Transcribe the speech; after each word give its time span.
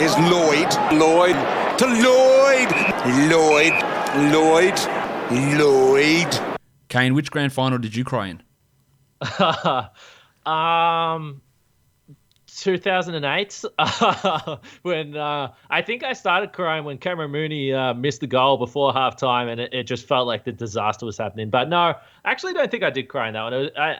is 0.00 0.16
Lloyd. 0.18 0.72
Lloyd 0.92 1.34
to 1.78 1.86
Lloyd. 1.86 2.70
Lloyd. 3.30 3.72
Lloyd. 4.32 4.78
Lloyd. 5.58 6.58
Kane, 6.88 7.14
which 7.14 7.30
grand 7.30 7.52
final 7.52 7.78
did 7.78 7.94
you 7.96 8.04
cry 8.04 8.28
in? 8.28 8.42
um, 10.52 11.42
2008 12.46 13.64
when 14.82 15.16
uh, 15.16 15.52
I 15.70 15.82
think 15.82 16.04
I 16.04 16.12
started 16.12 16.52
crying 16.52 16.84
when 16.84 16.98
Cameron 16.98 17.30
Mooney 17.30 17.72
uh, 17.72 17.94
missed 17.94 18.20
the 18.20 18.26
goal 18.26 18.56
before 18.56 18.92
halftime, 18.92 19.50
and 19.50 19.60
it, 19.60 19.74
it, 19.74 19.84
just 19.84 20.06
felt 20.06 20.26
like 20.26 20.44
the 20.44 20.52
disaster 20.52 21.06
was 21.06 21.18
happening. 21.18 21.50
But 21.50 21.68
no, 21.68 21.76
I 21.78 21.96
actually 22.24 22.54
don't 22.54 22.70
think 22.70 22.82
I 22.82 22.90
did 22.90 23.08
cry 23.08 23.28
in 23.28 23.34
that 23.34 23.42
one. 23.42 23.52
Was, 23.52 23.70
I, 23.76 23.96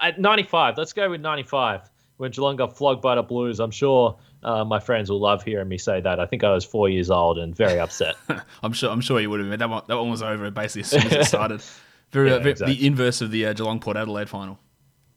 I, 0.00 0.14
95. 0.18 0.76
Let's 0.76 0.92
go 0.92 1.08
with 1.10 1.20
95 1.20 1.90
when 2.16 2.30
Geelong 2.30 2.56
got 2.56 2.76
flogged 2.76 3.02
by 3.02 3.14
the 3.14 3.22
Blues. 3.22 3.60
I'm 3.60 3.70
sure 3.70 4.18
uh, 4.44 4.64
my 4.64 4.78
friends 4.78 5.10
will 5.10 5.20
love 5.20 5.42
hearing 5.42 5.68
me 5.68 5.78
say 5.78 6.00
that. 6.00 6.20
I 6.20 6.26
think 6.26 6.44
I 6.44 6.52
was 6.52 6.64
four 6.64 6.88
years 6.88 7.10
old 7.10 7.38
and 7.38 7.54
very 7.54 7.78
upset. 7.78 8.16
I'm 8.62 8.72
sure. 8.72 8.90
I'm 8.90 9.00
sure 9.00 9.20
you 9.20 9.30
would 9.30 9.40
have. 9.40 9.48
Been. 9.48 9.58
That 9.58 9.70
one, 9.70 9.82
that 9.88 9.96
one 9.96 10.10
was 10.10 10.22
over 10.22 10.50
basically 10.50 10.82
as 10.82 10.90
soon 10.90 11.06
as 11.06 11.12
it 11.12 11.24
started. 11.26 11.62
Very, 12.10 12.30
yeah, 12.30 12.36
exactly. 12.36 12.74
the 12.74 12.86
inverse 12.86 13.20
of 13.20 13.30
the 13.30 13.46
uh, 13.46 13.52
Geelong 13.52 13.80
Port 13.80 13.96
Adelaide 13.96 14.28
final. 14.28 14.58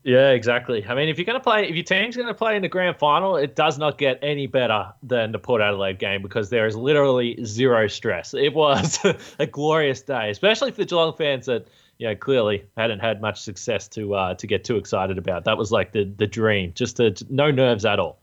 Yeah, 0.04 0.30
exactly. 0.30 0.86
I 0.88 0.96
mean, 0.96 1.10
if 1.10 1.18
you're 1.18 1.26
going 1.26 1.38
to 1.38 1.44
play, 1.44 1.68
if 1.68 1.76
your 1.76 1.84
team's 1.84 2.16
going 2.16 2.30
to 2.30 2.34
play 2.34 2.56
in 2.56 2.62
the 2.62 2.70
grand 2.70 2.98
final, 2.98 3.36
it 3.36 3.58
does 3.58 3.78
not 3.78 3.98
get 3.98 4.20
any 4.22 4.48
better 4.48 4.94
than 5.04 5.34
the 5.34 5.40
Port 5.40 5.62
Adelaide 5.62 6.00
game 6.00 6.22
because 6.22 6.50
there 6.50 6.66
is 6.66 6.78
literally 6.78 7.44
zero 7.44 7.88
stress. 7.88 8.34
It 8.34 8.54
was 8.54 9.00
a 9.40 9.46
glorious 9.46 10.02
day, 10.02 10.30
especially 10.30 10.72
for 10.72 10.78
the 10.78 10.86
Geelong 10.86 11.14
fans 11.14 11.48
that 11.48 11.68
you 11.98 12.08
know 12.08 12.16
clearly 12.16 12.64
hadn't 12.78 13.00
had 13.00 13.22
much 13.22 13.42
success 13.42 13.90
to 13.90 14.16
uh, 14.16 14.34
to 14.36 14.48
get 14.48 14.64
too 14.64 14.78
excited 14.78 15.18
about. 15.18 15.44
That 15.44 15.58
was 15.58 15.74
like 15.74 15.92
the 15.92 16.06
the 16.06 16.28
dream, 16.28 16.72
just 16.74 16.98
to, 16.98 17.14
no 17.30 17.52
nerves 17.52 17.84
at 17.84 18.00
all. 18.00 18.18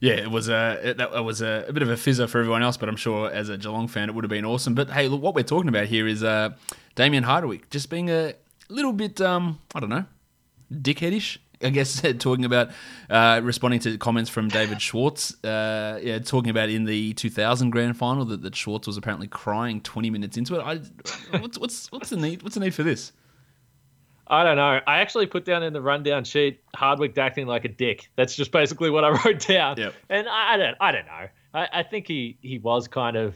Yeah, 0.00 0.14
it 0.14 0.30
was 0.30 0.48
a 0.48 0.94
that 0.96 1.24
was 1.24 1.42
a, 1.42 1.66
a, 1.68 1.72
bit 1.74 1.82
of 1.82 1.90
a 1.90 1.94
fizzer 1.94 2.26
for 2.26 2.38
everyone 2.38 2.62
else, 2.62 2.78
but 2.78 2.88
I'm 2.88 2.96
sure 2.96 3.30
as 3.30 3.50
a 3.50 3.58
Geelong 3.58 3.86
fan, 3.86 4.08
it 4.08 4.14
would 4.14 4.24
have 4.24 4.30
been 4.30 4.46
awesome. 4.46 4.74
But 4.74 4.90
hey, 4.90 5.08
look, 5.08 5.20
what 5.20 5.34
we're 5.34 5.42
talking 5.44 5.68
about 5.68 5.86
here 5.86 6.08
is 6.08 6.24
uh, 6.24 6.50
Damien 6.94 7.22
Hardwick 7.22 7.68
just 7.68 7.90
being 7.90 8.08
a 8.08 8.34
little 8.70 8.94
bit, 8.94 9.20
um, 9.20 9.60
I 9.74 9.80
don't 9.80 9.90
know, 9.90 10.06
dickheadish. 10.72 11.36
I 11.62 11.68
guess 11.68 12.00
talking 12.18 12.46
about 12.46 12.70
uh, 13.10 13.42
responding 13.44 13.80
to 13.80 13.98
comments 13.98 14.30
from 14.30 14.48
David 14.48 14.80
Schwarz, 14.80 15.36
uh, 15.44 16.00
yeah, 16.02 16.18
talking 16.20 16.48
about 16.48 16.70
in 16.70 16.84
the 16.84 17.12
2000 17.12 17.68
grand 17.68 17.98
final 17.98 18.24
that, 18.24 18.40
that 18.40 18.56
Schwarz 18.56 18.86
was 18.86 18.96
apparently 18.96 19.28
crying 19.28 19.82
20 19.82 20.08
minutes 20.08 20.38
into 20.38 20.58
it. 20.58 20.62
I, 20.62 20.76
what's 21.38 21.58
what's 21.58 21.92
what's 21.92 22.08
the 22.08 22.16
need? 22.16 22.42
What's 22.42 22.54
the 22.54 22.60
need 22.60 22.74
for 22.74 22.82
this? 22.82 23.12
I 24.30 24.44
don't 24.44 24.56
know. 24.56 24.80
I 24.86 25.00
actually 25.00 25.26
put 25.26 25.44
down 25.44 25.64
in 25.64 25.72
the 25.72 25.82
rundown 25.82 26.22
sheet 26.22 26.60
Hardwick 26.76 27.18
acting 27.18 27.48
like 27.48 27.64
a 27.64 27.68
dick. 27.68 28.08
That's 28.14 28.36
just 28.36 28.52
basically 28.52 28.88
what 28.88 29.04
I 29.04 29.08
wrote 29.24 29.40
down. 29.40 29.76
Yep. 29.76 29.94
And 30.08 30.28
I, 30.28 30.54
I 30.54 30.56
don't, 30.56 30.76
I 30.80 30.92
don't 30.92 31.06
know. 31.06 31.28
I, 31.52 31.68
I 31.72 31.82
think 31.82 32.06
he 32.06 32.38
he 32.40 32.58
was 32.58 32.86
kind 32.86 33.16
of, 33.16 33.34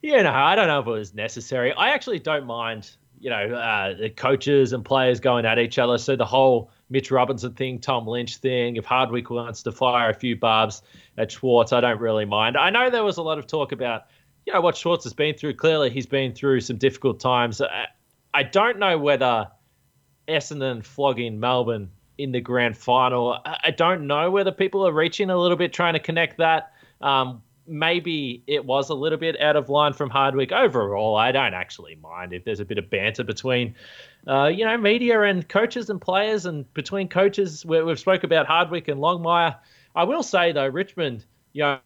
you 0.00 0.22
know, 0.22 0.32
I 0.32 0.56
don't 0.56 0.66
know 0.66 0.80
if 0.80 0.86
it 0.86 0.90
was 0.90 1.14
necessary. 1.14 1.74
I 1.74 1.90
actually 1.90 2.20
don't 2.20 2.46
mind, 2.46 2.90
you 3.20 3.28
know, 3.28 3.54
uh, 3.54 3.94
the 3.98 4.08
coaches 4.08 4.72
and 4.72 4.82
players 4.82 5.20
going 5.20 5.44
at 5.44 5.58
each 5.58 5.78
other. 5.78 5.98
So 5.98 6.16
the 6.16 6.24
whole 6.24 6.70
Mitch 6.88 7.10
Robinson 7.10 7.52
thing, 7.52 7.78
Tom 7.78 8.06
Lynch 8.06 8.38
thing. 8.38 8.76
If 8.76 8.86
Hardwick 8.86 9.28
wants 9.28 9.62
to 9.64 9.72
fire 9.72 10.08
a 10.08 10.14
few 10.14 10.36
barbs 10.36 10.80
at 11.18 11.32
Schwarz, 11.32 11.74
I 11.74 11.82
don't 11.82 12.00
really 12.00 12.24
mind. 12.24 12.56
I 12.56 12.70
know 12.70 12.88
there 12.88 13.04
was 13.04 13.18
a 13.18 13.22
lot 13.22 13.38
of 13.38 13.46
talk 13.46 13.72
about, 13.72 14.04
you 14.46 14.54
know, 14.54 14.62
what 14.62 14.74
Schwarz 14.74 15.04
has 15.04 15.12
been 15.12 15.34
through. 15.34 15.56
Clearly, 15.56 15.90
he's 15.90 16.06
been 16.06 16.32
through 16.32 16.62
some 16.62 16.78
difficult 16.78 17.20
times. 17.20 17.60
I, 17.60 17.88
I 18.32 18.42
don't 18.42 18.78
know 18.78 18.96
whether 18.96 19.48
Essendon 20.28 20.84
flogging 20.84 21.38
Melbourne 21.38 21.90
in 22.18 22.32
the 22.32 22.40
grand 22.40 22.76
final. 22.76 23.38
I 23.44 23.70
don't 23.70 24.06
know 24.06 24.30
whether 24.30 24.52
people 24.52 24.86
are 24.86 24.92
reaching 24.92 25.30
a 25.30 25.36
little 25.36 25.56
bit 25.56 25.72
trying 25.72 25.94
to 25.94 26.00
connect 26.00 26.38
that. 26.38 26.72
Um, 27.00 27.42
maybe 27.66 28.42
it 28.46 28.64
was 28.64 28.90
a 28.90 28.94
little 28.94 29.18
bit 29.18 29.40
out 29.40 29.56
of 29.56 29.68
line 29.68 29.92
from 29.92 30.10
Hardwick. 30.10 30.52
Overall, 30.52 31.16
I 31.16 31.32
don't 31.32 31.54
actually 31.54 31.96
mind 31.96 32.32
if 32.32 32.44
there's 32.44 32.60
a 32.60 32.64
bit 32.64 32.78
of 32.78 32.88
banter 32.90 33.24
between, 33.24 33.74
uh, 34.26 34.46
you 34.46 34.64
know, 34.64 34.76
media 34.76 35.22
and 35.22 35.48
coaches 35.48 35.90
and 35.90 36.00
players, 36.00 36.46
and 36.46 36.72
between 36.74 37.08
coaches. 37.08 37.64
We've 37.64 37.98
spoke 37.98 38.24
about 38.24 38.46
Hardwick 38.46 38.88
and 38.88 39.00
Longmire. 39.00 39.56
I 39.96 40.04
will 40.04 40.22
say 40.22 40.52
though, 40.52 40.68
Richmond, 40.68 41.24
you 41.52 41.62
know. 41.62 41.78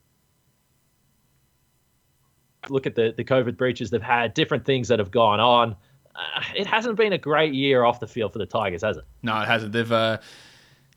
Look 2.68 2.86
at 2.86 2.96
the, 2.96 3.14
the 3.16 3.24
COVID 3.24 3.56
breaches 3.56 3.90
they've 3.90 4.02
had, 4.02 4.34
different 4.34 4.66
things 4.66 4.88
that 4.88 4.98
have 4.98 5.10
gone 5.10 5.40
on 5.40 5.76
it 6.54 6.66
hasn't 6.66 6.96
been 6.96 7.12
a 7.12 7.18
great 7.18 7.54
year 7.54 7.84
off 7.84 8.00
the 8.00 8.06
field 8.06 8.32
for 8.32 8.38
the 8.38 8.46
Tigers, 8.46 8.82
has 8.82 8.96
it? 8.96 9.04
No, 9.22 9.40
it 9.40 9.46
hasn't. 9.46 9.72
They've, 9.72 9.90
uh, 9.90 10.18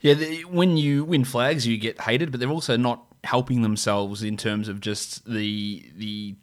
yeah, 0.02 0.14
they, 0.16 0.42
when 0.42 0.78
you 0.78 1.04
win 1.04 1.24
flags, 1.24 1.68
you 1.68 1.78
get 1.78 2.02
hated, 2.02 2.32
but 2.32 2.40
they're 2.40 2.50
also 2.50 2.78
not 2.78 3.04
helping 3.24 3.62
themselves 3.62 4.24
in 4.24 4.36
terms 4.38 4.68
of 4.68 4.80
just 4.80 5.26
the 5.26 5.86
the 5.96 6.36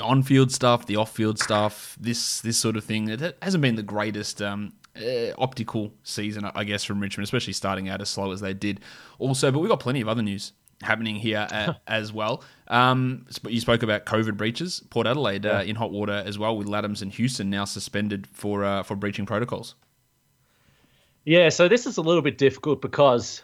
on-field 0.00 0.52
stuff, 0.52 0.84
the 0.84 0.96
off-field 0.96 1.38
stuff, 1.38 1.96
this 1.98 2.40
this 2.40 2.58
sort 2.58 2.76
of 2.76 2.84
thing. 2.84 3.08
It 3.08 3.36
hasn't 3.40 3.62
been 3.62 3.76
the 3.76 3.82
greatest 3.82 4.42
um, 4.42 4.74
uh, 4.96 5.32
optical 5.38 5.92
season, 6.02 6.44
I 6.44 6.64
guess, 6.64 6.84
from 6.84 7.00
Richmond, 7.00 7.24
especially 7.24 7.54
starting 7.54 7.88
out 7.88 8.02
as 8.02 8.10
slow 8.10 8.32
as 8.32 8.40
they 8.40 8.52
did. 8.52 8.80
Also, 9.18 9.50
but 9.50 9.60
we've 9.60 9.70
got 9.70 9.80
plenty 9.80 10.02
of 10.02 10.08
other 10.08 10.22
news 10.22 10.52
happening 10.82 11.16
here 11.16 11.46
at, 11.50 11.80
as 11.86 12.12
well. 12.12 12.42
Um, 12.68 13.26
you 13.48 13.60
spoke 13.60 13.82
about 13.82 14.06
COVID 14.06 14.36
breaches. 14.36 14.82
Port 14.90 15.06
Adelaide 15.06 15.46
uh, 15.46 15.48
yeah. 15.48 15.58
uh, 15.58 15.62
in 15.62 15.76
hot 15.76 15.90
water 15.90 16.22
as 16.24 16.38
well, 16.38 16.56
with 16.56 16.66
Ladhams 16.66 17.02
and 17.02 17.12
Houston 17.12 17.50
now 17.50 17.64
suspended 17.64 18.26
for 18.32 18.64
uh, 18.64 18.82
for 18.82 18.96
breaching 18.96 19.26
protocols. 19.26 19.74
Yeah, 21.24 21.48
so 21.48 21.66
this 21.68 21.86
is 21.86 21.96
a 21.96 22.02
little 22.02 22.22
bit 22.22 22.38
difficult 22.38 22.80
because 22.80 23.42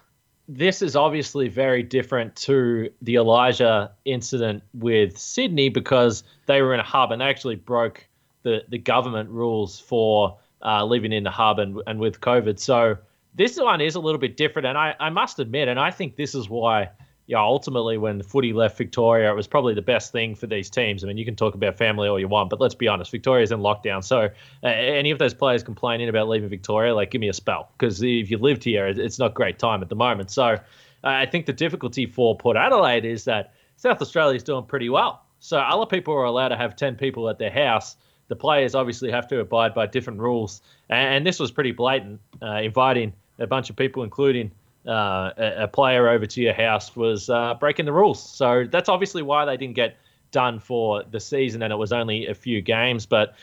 this 0.48 0.82
is 0.82 0.94
obviously 0.94 1.48
very 1.48 1.82
different 1.82 2.36
to 2.36 2.90
the 3.00 3.16
Elijah 3.16 3.90
incident 4.04 4.62
with 4.74 5.18
Sydney 5.18 5.68
because 5.68 6.24
they 6.46 6.62
were 6.62 6.74
in 6.74 6.80
a 6.80 6.84
hub 6.84 7.10
and 7.10 7.20
they 7.20 7.24
actually 7.26 7.56
broke 7.56 8.06
the, 8.42 8.62
the 8.68 8.78
government 8.78 9.30
rules 9.30 9.80
for 9.80 10.38
uh, 10.64 10.84
living 10.84 11.12
in 11.12 11.24
the 11.24 11.30
hub 11.30 11.58
and, 11.58 11.80
and 11.86 11.98
with 11.98 12.20
COVID. 12.20 12.58
So 12.58 12.98
this 13.34 13.58
one 13.58 13.80
is 13.80 13.94
a 13.94 14.00
little 14.00 14.18
bit 14.18 14.36
different. 14.36 14.66
And 14.66 14.76
I, 14.76 14.94
I 15.00 15.10
must 15.10 15.38
admit, 15.38 15.68
and 15.68 15.80
I 15.80 15.90
think 15.90 16.16
this 16.16 16.34
is 16.34 16.48
why 16.48 16.90
yeah, 17.26 17.38
ultimately, 17.38 17.98
when 17.98 18.20
footy 18.22 18.52
left 18.52 18.76
Victoria, 18.76 19.30
it 19.30 19.36
was 19.36 19.46
probably 19.46 19.74
the 19.74 19.82
best 19.82 20.10
thing 20.10 20.34
for 20.34 20.48
these 20.48 20.68
teams. 20.68 21.04
I 21.04 21.06
mean, 21.06 21.16
you 21.16 21.24
can 21.24 21.36
talk 21.36 21.54
about 21.54 21.78
family 21.78 22.08
all 22.08 22.18
you 22.18 22.26
want, 22.26 22.50
but 22.50 22.60
let's 22.60 22.74
be 22.74 22.88
honest, 22.88 23.12
Victoria's 23.12 23.52
in 23.52 23.60
lockdown. 23.60 24.02
So, 24.02 24.28
uh, 24.64 24.66
any 24.66 25.12
of 25.12 25.18
those 25.20 25.32
players 25.32 25.62
complaining 25.62 26.08
about 26.08 26.28
leaving 26.28 26.48
Victoria, 26.48 26.94
like, 26.94 27.12
give 27.12 27.20
me 27.20 27.28
a 27.28 27.32
spell. 27.32 27.70
Because 27.78 28.02
if 28.02 28.30
you 28.30 28.38
lived 28.38 28.64
here, 28.64 28.86
it's 28.86 29.20
not 29.20 29.34
great 29.34 29.58
time 29.58 29.82
at 29.82 29.88
the 29.88 29.94
moment. 29.94 30.30
So, 30.32 30.44
uh, 30.44 30.58
I 31.04 31.26
think 31.26 31.46
the 31.46 31.52
difficulty 31.52 32.06
for 32.06 32.36
Port 32.36 32.56
Adelaide 32.56 33.04
is 33.04 33.24
that 33.24 33.54
South 33.76 34.02
Australia 34.02 34.36
is 34.36 34.42
doing 34.42 34.64
pretty 34.64 34.88
well. 34.88 35.24
So, 35.38 35.58
other 35.58 35.86
people 35.86 36.14
are 36.14 36.24
allowed 36.24 36.48
to 36.48 36.56
have 36.56 36.74
10 36.74 36.96
people 36.96 37.28
at 37.28 37.38
their 37.38 37.52
house. 37.52 37.96
The 38.28 38.36
players 38.36 38.74
obviously 38.74 39.12
have 39.12 39.28
to 39.28 39.38
abide 39.38 39.74
by 39.74 39.86
different 39.86 40.18
rules. 40.18 40.60
And, 40.90 41.14
and 41.14 41.26
this 41.26 41.38
was 41.38 41.52
pretty 41.52 41.72
blatant, 41.72 42.20
uh, 42.42 42.56
inviting 42.62 43.12
a 43.38 43.46
bunch 43.46 43.70
of 43.70 43.76
people, 43.76 44.02
including 44.02 44.50
uh, 44.86 45.30
a, 45.36 45.62
a, 45.64 45.68
player 45.68 46.08
over 46.08 46.26
to 46.26 46.40
your 46.40 46.54
house 46.54 46.96
was 46.96 47.30
uh, 47.30 47.54
breaking 47.54 47.86
the 47.86 47.92
rules. 47.92 48.20
So 48.20 48.64
that's 48.70 48.88
obviously 48.88 49.22
why 49.22 49.44
they 49.44 49.56
didn't 49.56 49.76
get 49.76 49.96
done 50.32 50.58
for 50.58 51.04
the 51.04 51.20
season, 51.20 51.62
and 51.62 51.72
it 51.72 51.76
was 51.76 51.92
only 51.92 52.26
a 52.26 52.34
few 52.34 52.60
games. 52.60 53.06
But 53.06 53.34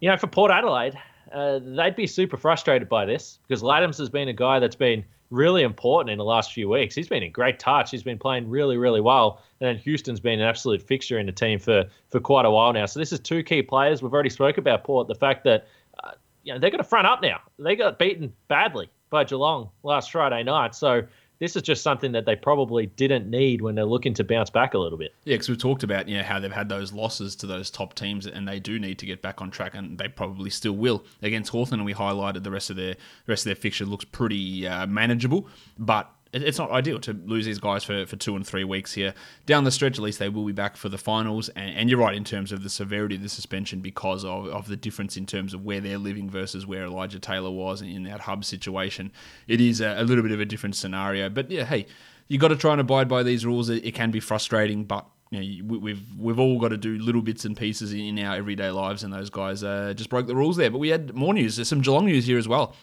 you 0.00 0.08
know, 0.08 0.16
for 0.16 0.28
Port 0.28 0.50
Adelaide, 0.50 0.98
uh, 1.32 1.60
they'd 1.62 1.96
be 1.96 2.06
super 2.06 2.36
frustrated 2.36 2.88
by 2.88 3.04
this 3.04 3.38
because 3.46 3.62
Ladhams 3.62 3.98
has 3.98 4.08
been 4.08 4.28
a 4.28 4.32
guy 4.32 4.60
that's 4.60 4.76
been 4.76 5.04
really 5.30 5.62
important 5.62 6.10
in 6.10 6.16
the 6.16 6.24
last 6.24 6.54
few 6.54 6.70
weeks. 6.70 6.94
He's 6.94 7.08
been 7.08 7.22
in 7.22 7.32
great 7.32 7.58
touch. 7.58 7.90
He's 7.90 8.02
been 8.02 8.18
playing 8.18 8.48
really, 8.48 8.78
really 8.78 9.02
well. 9.02 9.42
And 9.60 9.68
then 9.68 9.76
Houston's 9.76 10.20
been 10.20 10.40
an 10.40 10.46
absolute 10.46 10.80
fixture 10.80 11.18
in 11.18 11.26
the 11.26 11.32
team 11.32 11.58
for 11.58 11.84
for 12.08 12.20
quite 12.20 12.46
a 12.46 12.50
while 12.50 12.72
now. 12.72 12.86
So 12.86 12.98
this 12.98 13.12
is 13.12 13.20
two 13.20 13.42
key 13.42 13.62
players. 13.62 14.02
We've 14.02 14.12
already 14.12 14.30
spoke 14.30 14.56
about 14.56 14.84
Port. 14.84 15.08
The 15.08 15.14
fact 15.14 15.44
that 15.44 15.66
uh, 16.02 16.12
you 16.44 16.54
know 16.54 16.58
they're 16.58 16.70
going 16.70 16.82
to 16.82 16.88
front 16.88 17.06
up 17.06 17.20
now. 17.20 17.40
They 17.58 17.76
got 17.76 17.98
beaten 17.98 18.32
badly 18.48 18.88
by 19.10 19.24
Geelong 19.24 19.70
last 19.82 20.12
Friday 20.12 20.42
night. 20.42 20.74
So 20.74 21.02
this 21.38 21.54
is 21.54 21.62
just 21.62 21.82
something 21.82 22.12
that 22.12 22.26
they 22.26 22.34
probably 22.36 22.86
didn't 22.86 23.30
need 23.30 23.62
when 23.62 23.74
they're 23.74 23.84
looking 23.84 24.14
to 24.14 24.24
bounce 24.24 24.50
back 24.50 24.74
a 24.74 24.78
little 24.78 24.98
bit. 24.98 25.14
Yeah, 25.24 25.34
because 25.34 25.48
we've 25.48 25.58
talked 25.58 25.82
about 25.82 26.08
you 26.08 26.16
know 26.16 26.22
how 26.22 26.40
they've 26.40 26.50
had 26.50 26.68
those 26.68 26.92
losses 26.92 27.36
to 27.36 27.46
those 27.46 27.70
top 27.70 27.94
teams, 27.94 28.26
and 28.26 28.46
they 28.46 28.58
do 28.58 28.78
need 28.78 28.98
to 28.98 29.06
get 29.06 29.22
back 29.22 29.40
on 29.40 29.50
track, 29.50 29.74
and 29.74 29.98
they 29.98 30.08
probably 30.08 30.50
still 30.50 30.72
will 30.72 31.04
against 31.22 31.50
Hawthorn. 31.50 31.80
And 31.80 31.86
we 31.86 31.94
highlighted 31.94 32.42
the 32.42 32.50
rest 32.50 32.70
of 32.70 32.76
their 32.76 32.94
the 32.94 33.32
rest 33.32 33.42
of 33.42 33.50
their 33.50 33.56
fixture 33.56 33.84
looks 33.84 34.04
pretty 34.04 34.66
uh, 34.66 34.86
manageable, 34.86 35.46
but 35.78 36.10
it's 36.32 36.58
not 36.58 36.70
ideal 36.70 36.98
to 37.00 37.12
lose 37.12 37.46
these 37.46 37.58
guys 37.58 37.84
for, 37.84 38.04
for 38.06 38.16
two 38.16 38.36
and 38.36 38.46
three 38.46 38.64
weeks 38.64 38.92
here. 38.92 39.14
Down 39.46 39.64
the 39.64 39.70
stretch, 39.70 39.98
at 39.98 40.02
least 40.02 40.18
they 40.18 40.28
will 40.28 40.44
be 40.44 40.52
back 40.52 40.76
for 40.76 40.88
the 40.88 40.98
finals. 40.98 41.48
And, 41.50 41.74
and 41.76 41.90
you're 41.90 41.98
right 41.98 42.14
in 42.14 42.24
terms 42.24 42.52
of 42.52 42.62
the 42.62 42.68
severity 42.68 43.16
of 43.16 43.22
the 43.22 43.28
suspension 43.28 43.80
because 43.80 44.24
of, 44.24 44.46
of 44.46 44.68
the 44.68 44.76
difference 44.76 45.16
in 45.16 45.26
terms 45.26 45.54
of 45.54 45.64
where 45.64 45.80
they're 45.80 45.98
living 45.98 46.28
versus 46.28 46.66
where 46.66 46.84
Elijah 46.84 47.18
Taylor 47.18 47.50
was 47.50 47.80
in 47.80 48.04
that 48.04 48.20
hub 48.20 48.44
situation. 48.44 49.10
It 49.46 49.60
is 49.60 49.80
a, 49.80 49.96
a 49.98 50.04
little 50.04 50.22
bit 50.22 50.32
of 50.32 50.40
a 50.40 50.44
different 50.44 50.76
scenario. 50.76 51.30
But 51.30 51.50
yeah, 51.50 51.64
hey, 51.64 51.86
you 52.28 52.38
got 52.38 52.48
to 52.48 52.56
try 52.56 52.72
and 52.72 52.80
abide 52.80 53.08
by 53.08 53.22
these 53.22 53.46
rules. 53.46 53.70
It, 53.70 53.84
it 53.84 53.94
can 53.94 54.10
be 54.10 54.20
frustrating, 54.20 54.84
but 54.84 55.06
you 55.30 55.62
know, 55.62 55.78
we've 55.78 56.02
we've 56.18 56.38
all 56.38 56.58
got 56.58 56.68
to 56.68 56.78
do 56.78 56.98
little 56.98 57.20
bits 57.20 57.44
and 57.44 57.56
pieces 57.56 57.92
in 57.92 58.18
our 58.18 58.36
everyday 58.36 58.70
lives, 58.70 59.02
and 59.02 59.12
those 59.12 59.28
guys 59.28 59.62
uh, 59.62 59.92
just 59.94 60.08
broke 60.08 60.26
the 60.26 60.34
rules 60.34 60.56
there. 60.56 60.70
But 60.70 60.78
we 60.78 60.88
had 60.88 61.14
more 61.14 61.34
news. 61.34 61.56
There's 61.56 61.68
some 61.68 61.82
Geelong 61.82 62.06
news 62.06 62.26
here 62.26 62.38
as 62.38 62.48
well. 62.48 62.74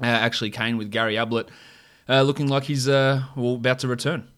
Uh, 0.00 0.06
actually, 0.06 0.50
Kane 0.50 0.76
with 0.76 0.90
Gary 0.90 1.16
Ablett 1.16 1.48
uh, 2.08 2.22
looking 2.22 2.48
like 2.48 2.64
he's 2.64 2.88
uh, 2.88 3.22
well 3.36 3.54
about 3.54 3.80
to 3.80 3.88
return. 3.88 4.28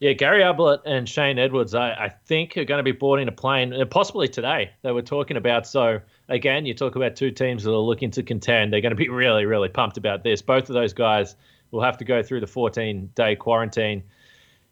Yeah, 0.00 0.14
Gary 0.14 0.42
Ablett 0.42 0.80
and 0.86 1.06
Shane 1.06 1.38
Edwards, 1.38 1.74
I, 1.74 1.90
I 1.90 2.08
think, 2.08 2.56
are 2.56 2.64
going 2.64 2.78
to 2.78 2.82
be 2.82 2.92
boarding 2.92 3.28
a 3.28 3.32
plane, 3.32 3.74
uh, 3.74 3.84
possibly 3.84 4.28
today. 4.28 4.70
They 4.80 4.92
were 4.92 5.02
talking 5.02 5.36
about. 5.36 5.66
So 5.66 6.00
again, 6.30 6.64
you 6.64 6.72
talk 6.72 6.96
about 6.96 7.16
two 7.16 7.30
teams 7.30 7.64
that 7.64 7.70
are 7.70 7.76
looking 7.76 8.10
to 8.12 8.22
contend. 8.22 8.72
They're 8.72 8.80
going 8.80 8.92
to 8.92 8.96
be 8.96 9.08
really, 9.10 9.44
really 9.44 9.68
pumped 9.68 9.98
about 9.98 10.24
this. 10.24 10.40
Both 10.40 10.70
of 10.70 10.74
those 10.74 10.94
guys 10.94 11.36
will 11.70 11.82
have 11.82 11.98
to 11.98 12.04
go 12.04 12.22
through 12.22 12.40
the 12.40 12.46
14-day 12.46 13.36
quarantine. 13.36 14.02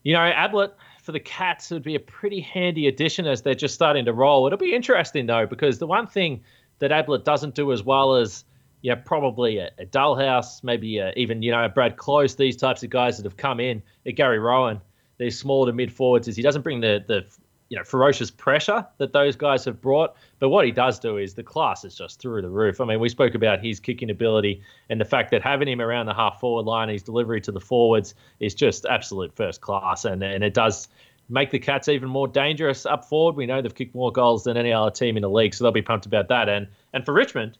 You 0.02 0.14
know, 0.14 0.20
Ablett 0.20 0.74
for 1.02 1.12
the 1.12 1.20
Cats 1.20 1.70
would 1.70 1.82
be 1.82 1.94
a 1.94 2.00
pretty 2.00 2.40
handy 2.40 2.86
addition 2.86 3.26
as 3.26 3.42
they're 3.42 3.54
just 3.54 3.74
starting 3.74 4.06
to 4.06 4.14
roll. 4.14 4.46
It'll 4.46 4.58
be 4.58 4.74
interesting 4.74 5.26
though 5.26 5.46
because 5.46 5.78
the 5.78 5.86
one 5.86 6.06
thing 6.06 6.42
that 6.78 6.90
Ablett 6.90 7.24
doesn't 7.24 7.54
do 7.54 7.72
as 7.72 7.82
well 7.82 8.14
as 8.14 8.44
yeah, 8.82 8.94
probably 8.94 9.58
a, 9.58 9.70
a 9.78 9.86
Dahlhaus, 9.86 10.62
maybe 10.62 10.98
a, 10.98 11.12
even 11.16 11.42
you 11.42 11.50
know 11.50 11.64
a 11.64 11.68
Brad 11.68 11.96
Close, 11.96 12.34
these 12.36 12.56
types 12.56 12.82
of 12.82 12.90
guys 12.90 13.16
that 13.16 13.24
have 13.24 13.36
come 13.36 13.60
in, 13.60 13.82
a 14.06 14.12
Gary 14.12 14.38
Rohan, 14.38 14.80
these 15.18 15.38
small 15.38 15.66
to 15.66 15.72
mid 15.72 15.92
forwards, 15.92 16.28
is 16.28 16.36
he 16.36 16.42
doesn't 16.42 16.62
bring 16.62 16.80
the 16.80 17.04
the 17.06 17.26
you 17.68 17.76
know 17.76 17.84
ferocious 17.84 18.30
pressure 18.30 18.86
that 18.98 19.12
those 19.12 19.36
guys 19.36 19.64
have 19.64 19.80
brought, 19.80 20.14
but 20.38 20.48
what 20.48 20.64
he 20.64 20.70
does 20.70 20.98
do 20.98 21.16
is 21.16 21.34
the 21.34 21.42
class 21.42 21.84
is 21.84 21.94
just 21.94 22.20
through 22.20 22.40
the 22.42 22.48
roof. 22.48 22.80
I 22.80 22.84
mean, 22.84 23.00
we 23.00 23.08
spoke 23.08 23.34
about 23.34 23.64
his 23.64 23.80
kicking 23.80 24.10
ability 24.10 24.62
and 24.88 25.00
the 25.00 25.04
fact 25.04 25.30
that 25.32 25.42
having 25.42 25.68
him 25.68 25.80
around 25.80 26.06
the 26.06 26.14
half 26.14 26.40
forward 26.40 26.66
line, 26.66 26.88
his 26.88 27.02
delivery 27.02 27.40
to 27.42 27.52
the 27.52 27.60
forwards 27.60 28.14
is 28.40 28.54
just 28.54 28.86
absolute 28.86 29.34
first 29.34 29.60
class, 29.60 30.04
and 30.04 30.22
and 30.22 30.44
it 30.44 30.54
does 30.54 30.88
make 31.30 31.50
the 31.50 31.58
Cats 31.58 31.88
even 31.88 32.08
more 32.08 32.26
dangerous 32.28 32.86
up 32.86 33.04
forward. 33.04 33.36
We 33.36 33.44
know 33.44 33.60
they've 33.60 33.74
kicked 33.74 33.94
more 33.94 34.12
goals 34.12 34.44
than 34.44 34.56
any 34.56 34.72
other 34.72 34.90
team 34.90 35.16
in 35.16 35.22
the 35.22 35.28
league, 35.28 35.52
so 35.52 35.64
they'll 35.64 35.72
be 35.72 35.82
pumped 35.82 36.06
about 36.06 36.28
that. 36.28 36.48
And 36.48 36.68
and 36.92 37.04
for 37.04 37.12
Richmond 37.12 37.58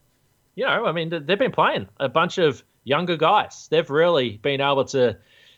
you 0.58 0.66
know, 0.66 0.86
I 0.86 0.92
mean, 0.92 1.08
they've 1.08 1.38
been 1.38 1.52
playing 1.52 1.88
a 2.00 2.08
bunch 2.08 2.38
of 2.38 2.64
younger 2.82 3.16
guys. 3.16 3.68
They've 3.70 3.88
really 3.88 4.38
been 4.38 4.60
able 4.60 4.84
to 4.86 5.16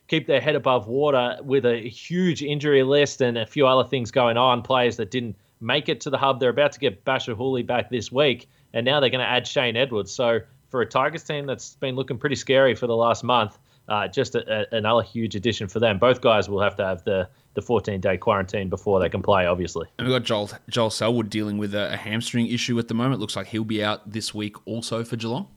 keep 0.09 0.27
their 0.27 0.43
head 0.43 0.57
above 0.57 0.89
water 0.89 1.39
with 1.43 1.65
a 1.65 1.89
huge 1.89 2.43
injury 2.43 2.83
list 2.83 3.23
and 3.23 3.39
a 3.39 3.47
few 3.47 3.67
other 3.67 3.89
things 3.89 4.11
going 4.11 4.37
on. 4.37 4.61
Players 4.61 4.99
that 4.99 5.11
didn't 5.11 5.37
make 5.59 5.89
it 5.89 6.03
to 6.03 6.11
the 6.11 6.19
hub. 6.19 6.39
They're 6.39 6.51
about 6.51 6.73
to 6.73 6.81
get 6.81 7.03
Bachar 7.07 7.35
Houli 7.35 7.67
back 7.67 7.89
this 7.89 8.13
week, 8.13 8.47
and 8.75 8.85
now 8.85 9.01
they're 9.01 9.09
going 9.09 9.25
to 9.25 9.27
add 9.27 9.47
Shane 9.47 9.75
Edwards. 9.75 10.13
So 10.13 10.41
for 10.69 10.83
a 10.83 10.87
Tigers 10.87 11.25
team 11.25 11.47
that's 11.47 11.77
been 11.77 11.97
looking 11.97 12.19
pretty 12.19 12.37
scary 12.37 12.75
for 12.75 12.87
the 12.87 12.97
last 12.97 13.25
month, 13.25 13.59
uh, 13.89 14.07
just 14.07 14.35
a, 14.35 14.67
a, 14.75 14.77
another 14.77 15.03
huge 15.03 15.35
addition 15.35 15.67
for 15.67 15.81
them. 15.81 15.99
Both 15.99 16.21
guys 16.21 16.47
will 16.47 16.61
have 16.61 16.77
to 16.77 16.85
have 16.85 17.05
the 17.05 17.27
the 17.55 17.63
14 17.63 18.01
day 18.01 18.17
quarantine 18.17 18.69
before 18.69 19.01
they 19.01 19.09
can 19.09 19.23
play, 19.23 19.47
obviously. 19.47 19.89
And 19.99 20.07
we've 20.07 20.15
got 20.15 20.25
Joel, 20.25 20.51
Joel 20.69 20.91
Selwood 20.91 21.31
dealing 21.31 21.59
with 21.59 21.75
a, 21.75 21.93
a 21.93 21.97
hamstring 21.97 22.47
issue 22.47 22.79
at 22.79 22.89
the 22.89 22.95
moment. 22.95 23.21
Looks 23.21 23.37
like 23.37 23.49
he'll 23.49 23.65
be 23.65 23.83
out 23.83 24.11
this 24.11 24.35
week 24.35 24.57
also 24.67 25.05
for 25.05 25.17
Geelong. 25.17 25.49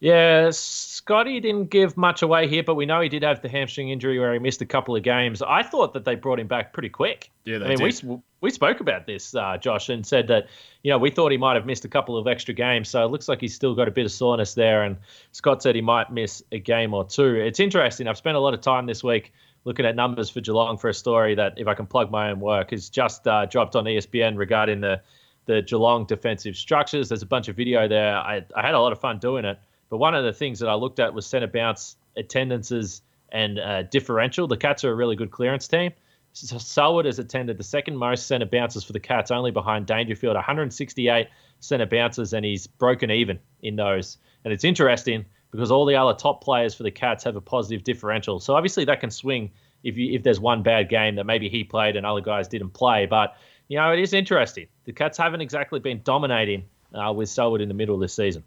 Yeah, 0.00 0.48
Scotty 0.50 1.40
didn't 1.40 1.68
give 1.68 1.94
much 1.98 2.22
away 2.22 2.48
here, 2.48 2.62
but 2.62 2.74
we 2.74 2.86
know 2.86 3.02
he 3.02 3.10
did 3.10 3.22
have 3.22 3.42
the 3.42 3.50
hamstring 3.50 3.90
injury 3.90 4.18
where 4.18 4.32
he 4.32 4.38
missed 4.38 4.62
a 4.62 4.66
couple 4.66 4.96
of 4.96 5.02
games. 5.02 5.42
I 5.42 5.62
thought 5.62 5.92
that 5.92 6.06
they 6.06 6.14
brought 6.14 6.40
him 6.40 6.46
back 6.46 6.72
pretty 6.72 6.88
quick. 6.88 7.30
Yeah, 7.44 7.58
they 7.58 7.66
I 7.66 7.68
mean, 7.68 7.78
did. 7.90 8.02
we 8.02 8.18
we 8.40 8.50
spoke 8.50 8.80
about 8.80 9.06
this, 9.06 9.34
uh, 9.34 9.58
Josh, 9.58 9.90
and 9.90 10.06
said 10.06 10.28
that 10.28 10.46
you 10.82 10.90
know 10.90 10.96
we 10.96 11.10
thought 11.10 11.32
he 11.32 11.36
might 11.36 11.56
have 11.56 11.66
missed 11.66 11.84
a 11.84 11.88
couple 11.88 12.16
of 12.16 12.26
extra 12.26 12.54
games. 12.54 12.88
So 12.88 13.04
it 13.04 13.10
looks 13.10 13.28
like 13.28 13.42
he's 13.42 13.54
still 13.54 13.74
got 13.74 13.88
a 13.88 13.90
bit 13.90 14.06
of 14.06 14.12
soreness 14.12 14.54
there. 14.54 14.84
And 14.84 14.96
Scott 15.32 15.62
said 15.62 15.74
he 15.74 15.82
might 15.82 16.10
miss 16.10 16.42
a 16.50 16.58
game 16.58 16.94
or 16.94 17.04
two. 17.04 17.34
It's 17.34 17.60
interesting. 17.60 18.08
I've 18.08 18.16
spent 18.16 18.38
a 18.38 18.40
lot 18.40 18.54
of 18.54 18.62
time 18.62 18.86
this 18.86 19.04
week 19.04 19.34
looking 19.64 19.86
at 19.86 19.96
numbers 19.96 20.30
for 20.30 20.40
Geelong 20.40 20.78
for 20.78 20.88
a 20.88 20.94
story 20.94 21.34
that, 21.34 21.54
if 21.58 21.66
I 21.66 21.74
can 21.74 21.86
plug 21.86 22.10
my 22.10 22.30
own 22.30 22.40
work, 22.40 22.72
is 22.72 22.88
just 22.88 23.26
uh, 23.26 23.46
dropped 23.46 23.76
on 23.76 23.84
ESPN 23.84 24.36
regarding 24.36 24.80
the 24.80 25.00
the 25.46 25.62
Geelong 25.62 26.06
defensive 26.06 26.56
structures. 26.56 27.08
There's 27.08 27.22
a 27.22 27.26
bunch 27.26 27.48
of 27.48 27.56
video 27.56 27.88
there. 27.88 28.16
I, 28.16 28.44
I 28.54 28.62
had 28.62 28.74
a 28.74 28.80
lot 28.80 28.92
of 28.92 29.00
fun 29.00 29.18
doing 29.18 29.44
it. 29.44 29.58
But 29.88 29.96
one 29.96 30.14
of 30.14 30.24
the 30.24 30.32
things 30.32 30.60
that 30.60 30.68
I 30.68 30.74
looked 30.74 31.00
at 31.00 31.12
was 31.12 31.26
centre 31.26 31.48
bounce 31.48 31.96
attendances 32.16 33.02
and 33.32 33.58
uh, 33.58 33.82
differential. 33.82 34.46
The 34.46 34.56
Cats 34.56 34.84
are 34.84 34.92
a 34.92 34.94
really 34.94 35.16
good 35.16 35.30
clearance 35.30 35.66
team. 35.66 35.92
Selwood 36.32 37.06
has 37.06 37.18
attended 37.18 37.58
the 37.58 37.64
second 37.64 37.96
most 37.96 38.28
centre 38.28 38.46
bounces 38.46 38.84
for 38.84 38.92
the 38.92 39.00
Cats, 39.00 39.32
only 39.32 39.50
behind 39.50 39.86
Dangerfield, 39.86 40.36
168 40.36 41.26
centre 41.58 41.86
bounces, 41.86 42.32
and 42.32 42.44
he's 42.44 42.68
broken 42.68 43.10
even 43.10 43.40
in 43.62 43.74
those. 43.74 44.18
And 44.44 44.52
it's 44.52 44.62
interesting 44.62 45.24
because 45.50 45.70
all 45.70 45.84
the 45.84 45.96
other 45.96 46.14
top 46.14 46.42
players 46.42 46.74
for 46.74 46.82
the 46.82 46.90
Cats 46.90 47.24
have 47.24 47.36
a 47.36 47.40
positive 47.40 47.84
differential. 47.84 48.40
So 48.40 48.54
obviously 48.54 48.84
that 48.86 49.00
can 49.00 49.10
swing 49.10 49.50
if 49.82 49.96
you 49.96 50.12
if 50.12 50.22
there's 50.22 50.40
one 50.40 50.62
bad 50.62 50.88
game 50.88 51.16
that 51.16 51.24
maybe 51.24 51.48
he 51.48 51.64
played 51.64 51.96
and 51.96 52.06
other 52.06 52.20
guys 52.20 52.48
didn't 52.48 52.70
play. 52.70 53.06
But 53.06 53.36
you 53.68 53.78
know 53.78 53.92
it 53.92 53.98
is 53.98 54.12
interesting. 54.12 54.66
The 54.84 54.92
Cats 54.92 55.18
haven't 55.18 55.40
exactly 55.40 55.80
been 55.80 56.00
dominating 56.04 56.64
uh, 56.94 57.12
with 57.12 57.28
Selwood 57.28 57.60
in 57.60 57.68
the 57.68 57.74
middle 57.74 57.94
of 57.94 58.00
this 58.00 58.14
season. 58.14 58.44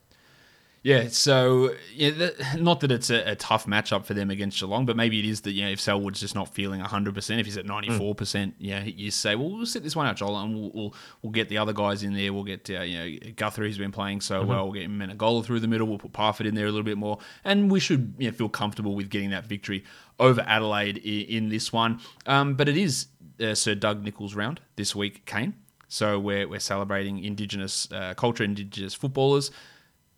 Yeah, 0.83 1.07
so 1.07 1.75
yeah, 1.95 2.09
that, 2.09 2.59
not 2.61 2.81
that 2.81 2.91
it's 2.91 3.09
a, 3.09 3.31
a, 3.31 3.35
tough 3.37 3.65
matchup 3.67 4.03
for 4.05 4.13
them 4.13 4.29
against 4.29 4.59
Geelong, 4.59 4.85
but 4.85 4.97
maybe 4.97 5.17
it 5.17 5.23
is 5.23 5.39
that 5.41 5.53
you 5.53 5.63
know 5.63 5.71
if 5.71 5.79
Selwood's 5.79 6.19
just 6.19 6.35
not 6.35 6.53
feeling 6.53 6.81
hundred 6.81 7.15
percent, 7.15 7.39
if 7.39 7.45
he's 7.45 7.55
at 7.55 7.65
ninety 7.65 7.89
four 7.97 8.13
percent, 8.13 8.55
yeah, 8.59 8.83
you 8.83 9.09
say, 9.09 9.35
well, 9.35 9.49
we'll 9.49 9.65
sit 9.65 9.81
this 9.81 9.95
one 9.95 10.07
out, 10.07 10.17
Joel, 10.17 10.37
and 10.41 10.53
we'll 10.53 10.71
we'll, 10.73 10.95
we'll 11.21 11.31
get 11.31 11.47
the 11.47 11.57
other 11.57 11.71
guys 11.71 12.03
in 12.03 12.13
there. 12.13 12.33
We'll 12.33 12.43
get 12.43 12.69
uh, 12.69 12.81
you 12.81 12.97
know 12.99 13.31
Guthrie, 13.37 13.67
who's 13.67 13.77
been 13.77 13.93
playing 13.93 14.19
so 14.19 14.41
mm-hmm. 14.41 14.49
well. 14.49 14.65
We'll 14.65 14.73
get 14.73 14.89
Menegola 14.89 15.45
through 15.45 15.61
the 15.61 15.69
middle. 15.69 15.87
We'll 15.87 15.99
put 15.99 16.11
Parfitt 16.11 16.47
in 16.47 16.53
there 16.53 16.65
a 16.65 16.69
little 16.69 16.83
bit 16.83 16.97
more, 16.97 17.17
and 17.45 17.71
we 17.71 17.79
should 17.79 18.15
you 18.17 18.29
know, 18.29 18.35
feel 18.35 18.49
comfortable 18.49 18.93
with 18.93 19.09
getting 19.09 19.29
that 19.29 19.45
victory 19.45 19.85
over 20.19 20.41
Adelaide 20.41 20.97
in, 20.97 21.43
in 21.45 21.49
this 21.49 21.71
one. 21.71 22.01
Um, 22.25 22.55
but 22.55 22.67
it 22.67 22.75
is 22.75 23.07
uh, 23.39 23.55
Sir 23.55 23.73
Doug 23.73 24.03
Nicholls 24.03 24.35
round 24.35 24.59
this 24.75 24.93
week, 24.93 25.25
Kane. 25.25 25.53
So 25.87 26.19
we're 26.19 26.45
we're 26.45 26.59
celebrating 26.59 27.23
Indigenous 27.23 27.89
uh, 27.89 28.15
culture, 28.15 28.43
Indigenous 28.43 28.93
footballers. 28.93 29.49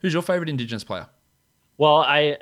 Who's 0.05 0.13
your 0.13 0.21
favourite 0.21 0.49
Indigenous 0.49 0.83
player? 0.83 1.07
Well, 1.79 1.95
I 1.95 2.37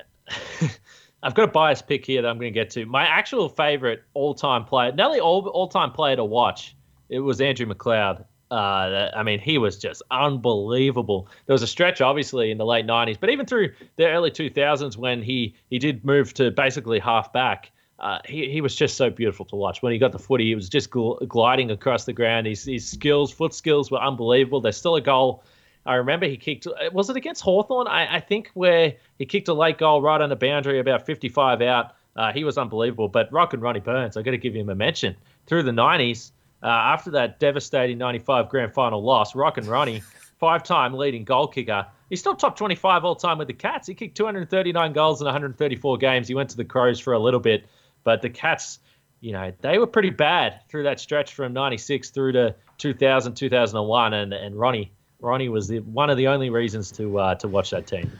I've 1.24 1.34
got 1.34 1.44
a 1.46 1.48
biased 1.48 1.88
pick 1.88 2.06
here 2.06 2.22
that 2.22 2.28
I'm 2.28 2.38
going 2.38 2.54
to 2.54 2.60
get 2.60 2.70
to. 2.72 2.86
My 2.86 3.06
actual 3.06 3.48
favorite 3.48 4.04
all-time 4.14 4.66
player, 4.66 4.92
only 5.00 5.22
all 5.22 5.48
all-time 5.48 5.92
player 5.92 6.18
to 6.18 6.26
watch, 6.26 6.76
it 7.08 7.22
was 7.22 7.40
Andrew 7.40 7.66
McLeod. 7.66 8.26
Uh, 8.52 9.12
I 9.16 9.24
mean, 9.24 9.40
he 9.40 9.58
was 9.60 9.78
just 9.78 10.02
unbelievable. 10.12 11.30
There 11.46 11.54
was 11.54 11.64
a 11.64 11.68
stretch, 11.68 12.02
obviously, 12.02 12.52
in 12.52 12.58
the 12.58 12.66
late 12.66 12.86
'90s, 12.86 13.18
but 13.18 13.30
even 13.30 13.46
through 13.46 13.72
the 13.96 14.08
early 14.08 14.30
2000s, 14.30 14.98
when 14.98 15.22
he 15.22 15.56
he 15.70 15.80
did 15.80 16.04
move 16.04 16.34
to 16.34 16.52
basically 16.52 17.00
half 17.00 17.32
back, 17.32 17.72
uh, 18.00 18.20
he 18.26 18.52
he 18.52 18.60
was 18.60 18.76
just 18.76 18.98
so 18.98 19.10
beautiful 19.10 19.46
to 19.46 19.56
watch. 19.56 19.82
When 19.82 19.94
he 19.94 20.00
got 20.00 20.12
the 20.12 20.20
footy, 20.20 20.48
he 20.48 20.56
was 20.56 20.68
just 20.68 20.90
gl- 20.90 21.26
gliding 21.30 21.72
across 21.72 22.04
the 22.04 22.12
ground. 22.12 22.46
His 22.46 22.66
his 22.66 22.86
skills, 22.86 23.32
foot 23.32 23.54
skills, 23.54 23.90
were 23.90 24.02
unbelievable. 24.02 24.60
There's 24.60 24.76
still 24.76 24.98
a 24.98 25.02
goal 25.02 25.46
I 25.86 25.96
remember 25.96 26.26
he 26.26 26.38
kicked. 26.38 26.68
Was 26.94 27.10
it 27.10 27.18
against 27.18 27.42
Hawthorn? 27.42 27.88
I, 27.88 28.16
I 28.16 28.20
think 28.20 28.52
where 28.54 28.94
he 29.18 29.26
kicked 29.26 29.48
a 29.50 29.54
late 29.54 29.78
goal 29.78 30.02
right 30.02 30.22
on 30.22 30.30
the 30.30 30.36
boundary, 30.36 30.80
about 30.80 31.06
55 31.06 31.62
out. 31.62 31.96
Uh, 32.16 32.32
he 32.32 32.44
was 32.44 32.58
unbelievable. 32.58 33.10
But 33.10 33.32
Rock 33.32 33.54
and 33.54 33.62
Ronnie 33.62 33.80
Burns, 33.80 34.16
I 34.16 34.22
got 34.22 34.32
to 34.32 34.38
give 34.38 34.54
him 34.54 34.70
a 34.70 34.76
mention. 34.76 35.16
Through 35.46 35.64
the 35.64 35.72
90s, 35.72 36.32
uh, 36.62 36.68
after 36.68 37.12
that 37.12 37.40
devastating 37.40 37.98
95 37.98 38.50
grand 38.50 38.74
final 38.74 39.04
loss, 39.04 39.36
Rock 39.36 39.58
and 39.58 39.68
Ronnie, 39.68 40.02
five-time 40.40 40.94
leading 40.94 41.24
goal 41.24 41.48
kicker, 41.48 41.86
he's 42.10 42.20
still 42.20 42.36
top 42.36 42.58
25 42.58 43.04
all 43.04 43.16
time 43.16 43.38
with 43.38 43.48
the 43.48 43.54
Cats. 43.54 43.88
He 43.88 43.94
kicked 43.94 44.16
239 44.16 44.94
goals 44.94 45.22
in 45.22 45.26
134 45.26 45.98
games. 45.98 46.28
He 46.28 46.36
went 46.36 46.50
to 46.52 46.58
the 46.58 46.66
Crows 46.66 47.00
for 47.00 47.14
a 47.14 47.20
little 47.20 47.40
bit, 47.40 47.66
but 48.04 48.22
the 48.22 48.30
Cats, 48.30 48.80
you 49.20 49.34
know, 49.34 49.52
they 49.62 49.78
were 49.78 49.88
pretty 49.88 50.12
bad 50.12 50.62
through 50.70 50.84
that 50.84 51.00
stretch 51.00 51.34
from 51.34 51.52
96 51.52 52.12
through 52.12 52.34
to 52.34 52.56
2000, 52.78 53.34
2001, 53.36 54.14
and 54.14 54.34
and 54.34 54.56
Ronnie 54.56 54.92
Ronnie 55.24 55.50
was 55.50 55.68
the, 55.68 55.80
one 55.80 56.10
of 56.10 56.18
the 56.18 56.28
only 56.28 56.50
reasons 56.50 56.92
to 56.92 57.18
uh, 57.18 57.36
to 57.36 57.48
watch 57.48 57.72
that 57.72 57.88
team. 57.88 58.12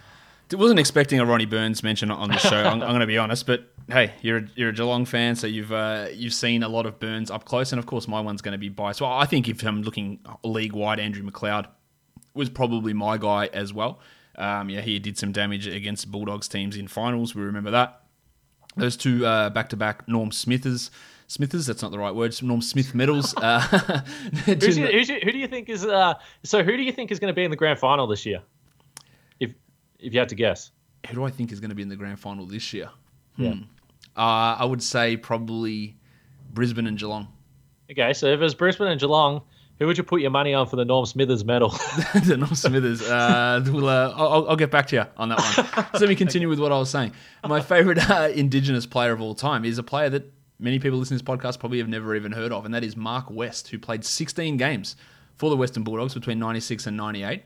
Wasn't 0.52 0.80
expecting 0.80 1.20
a 1.20 1.26
Ronnie 1.26 1.48
Burns 1.48 1.82
mention 1.82 2.12
on 2.12 2.30
the 2.30 2.38
show. 2.38 2.58
I'm, 2.58 2.74
I'm 2.84 2.90
going 2.90 3.00
to 3.00 3.08
be 3.08 3.18
honest, 3.18 3.48
but 3.48 3.72
hey, 3.90 4.14
you're 4.22 4.38
a, 4.38 4.48
you're 4.56 4.70
a 4.70 4.74
Geelong 4.74 5.04
fan, 5.06 5.36
so 5.36 5.48
you've 5.48 5.72
uh, 5.72 6.08
you've 6.14 6.34
seen 6.34 6.62
a 6.62 6.70
lot 6.70 6.86
of 6.86 7.00
Burns 7.00 7.32
up 7.32 7.46
close, 7.46 7.72
and 7.72 7.80
of 7.80 7.88
course, 7.88 8.08
my 8.08 8.22
one's 8.22 8.42
going 8.42 8.52
to 8.52 8.60
be 8.60 8.70
biased. 8.70 9.02
Well, 9.02 9.12
I 9.12 9.26
think 9.26 9.50
if 9.50 9.64
I'm 9.64 9.82
looking 9.82 10.20
league 10.44 10.74
wide, 10.74 11.00
Andrew 11.00 11.24
McLeod 11.24 11.68
was 12.36 12.50
probably 12.50 12.94
my 12.94 13.18
guy 13.18 13.48
as 13.48 13.74
well. 13.74 14.00
Um, 14.36 14.70
yeah, 14.70 14.82
he 14.82 15.00
did 15.00 15.18
some 15.18 15.32
damage 15.32 15.68
against 15.68 16.12
Bulldogs 16.12 16.48
teams 16.48 16.78
in 16.78 16.88
finals. 16.88 17.34
We 17.36 17.42
remember 17.42 17.72
that. 17.72 18.02
Those 18.76 18.96
two 18.96 19.22
back 19.22 19.70
to 19.70 19.78
back 19.78 20.08
Norm 20.08 20.32
Smithers 20.32 20.92
Smithers. 21.28 21.66
That's 21.66 21.82
not 21.82 21.92
the 21.92 22.00
right 22.00 22.14
word. 22.14 22.36
Norm 22.42 22.62
Smith 22.62 22.94
medals. 22.94 23.36
Uh, 23.36 23.60
who's 24.46 24.78
your, 24.78 24.92
who's 24.92 25.10
your, 25.10 25.20
who 25.20 25.32
do 25.32 25.38
you 25.38 25.48
think 25.48 25.70
is 25.70 25.86
uh, 25.86 26.14
so? 26.44 26.64
Who 26.64 26.78
do 26.78 26.84
you 26.84 26.92
think 26.92 27.12
is 27.12 27.20
going 27.20 27.32
to 27.32 27.36
be 27.36 27.44
in 27.44 27.52
the 27.52 27.58
grand 27.58 27.80
final 27.80 28.08
this 28.08 28.26
year? 28.26 28.42
If 29.40 29.52
if 30.00 30.14
you 30.14 30.20
had 30.20 30.30
to 30.30 30.36
guess, 30.36 30.72
who 31.08 31.16
do 31.16 31.24
I 31.24 31.30
think 31.30 31.52
is 31.52 31.60
going 31.60 31.70
to 31.70 31.76
be 31.76 31.82
in 31.82 31.90
the 31.90 31.96
grand 31.96 32.20
final 32.20 32.46
this 32.46 32.74
year? 32.74 32.90
Yeah. 33.38 33.56
Uh, 34.16 34.56
I 34.60 34.66
would 34.66 34.84
say 34.84 35.18
probably 35.18 35.98
Brisbane 36.54 36.88
and 36.88 36.98
Geelong. 36.98 37.28
Okay, 37.92 38.14
so 38.14 38.28
if 38.28 38.42
it's 38.42 38.54
Brisbane 38.54 38.88
and 38.88 39.00
Geelong, 39.00 39.42
who 39.80 39.88
would 39.88 39.98
you 39.98 40.04
put 40.04 40.22
your 40.22 40.30
money 40.30 40.54
on 40.54 40.68
for 40.68 40.76
the 40.76 40.86
Norm 40.86 41.06
Smithers 41.06 41.44
medal? 41.44 41.70
the 42.26 42.38
Norm 42.38 42.56
Smithers. 42.56 43.02
Uh, 43.02 43.64
we'll, 43.66 43.90
uh, 43.90 44.14
I'll, 44.16 44.50
I'll, 44.50 44.56
get 44.56 44.72
back 44.72 44.88
to 44.88 44.96
you 44.96 45.06
on 45.18 45.30
that 45.30 45.40
one. 45.40 45.86
so 45.94 46.00
let 46.00 46.10
me 46.10 46.16
continue 46.16 46.48
with 46.48 46.60
what 46.60 46.72
I 46.72 46.78
was 46.78 46.90
saying. 46.90 47.14
My 47.46 47.60
favourite 47.60 48.10
uh, 48.10 48.30
Indigenous 48.34 48.86
player 48.86 49.12
of 49.12 49.22
all 49.22 49.36
time 49.36 49.66
is 49.66 49.78
a 49.78 49.84
player 49.84 50.10
that 50.12 50.32
many 50.64 50.80
people 50.80 50.98
listening 50.98 51.20
to 51.20 51.26
this 51.26 51.36
podcast 51.36 51.60
probably 51.60 51.80
have 51.80 51.90
never 51.90 52.16
even 52.16 52.32
heard 52.32 52.54
of, 52.54 52.64
and 52.64 52.74
that 52.74 52.86
is 52.86 52.96
Mark 52.96 53.30
West, 53.30 53.68
who 53.68 53.78
played 53.78 54.06
16 54.06 54.56
games 54.56 54.96
for 55.36 55.50
the 55.50 55.58
Western 55.58 55.84
Bulldogs 55.84 56.14
between 56.14 56.40
96 56.40 56.88
and 56.88 56.96
98. 56.96 57.44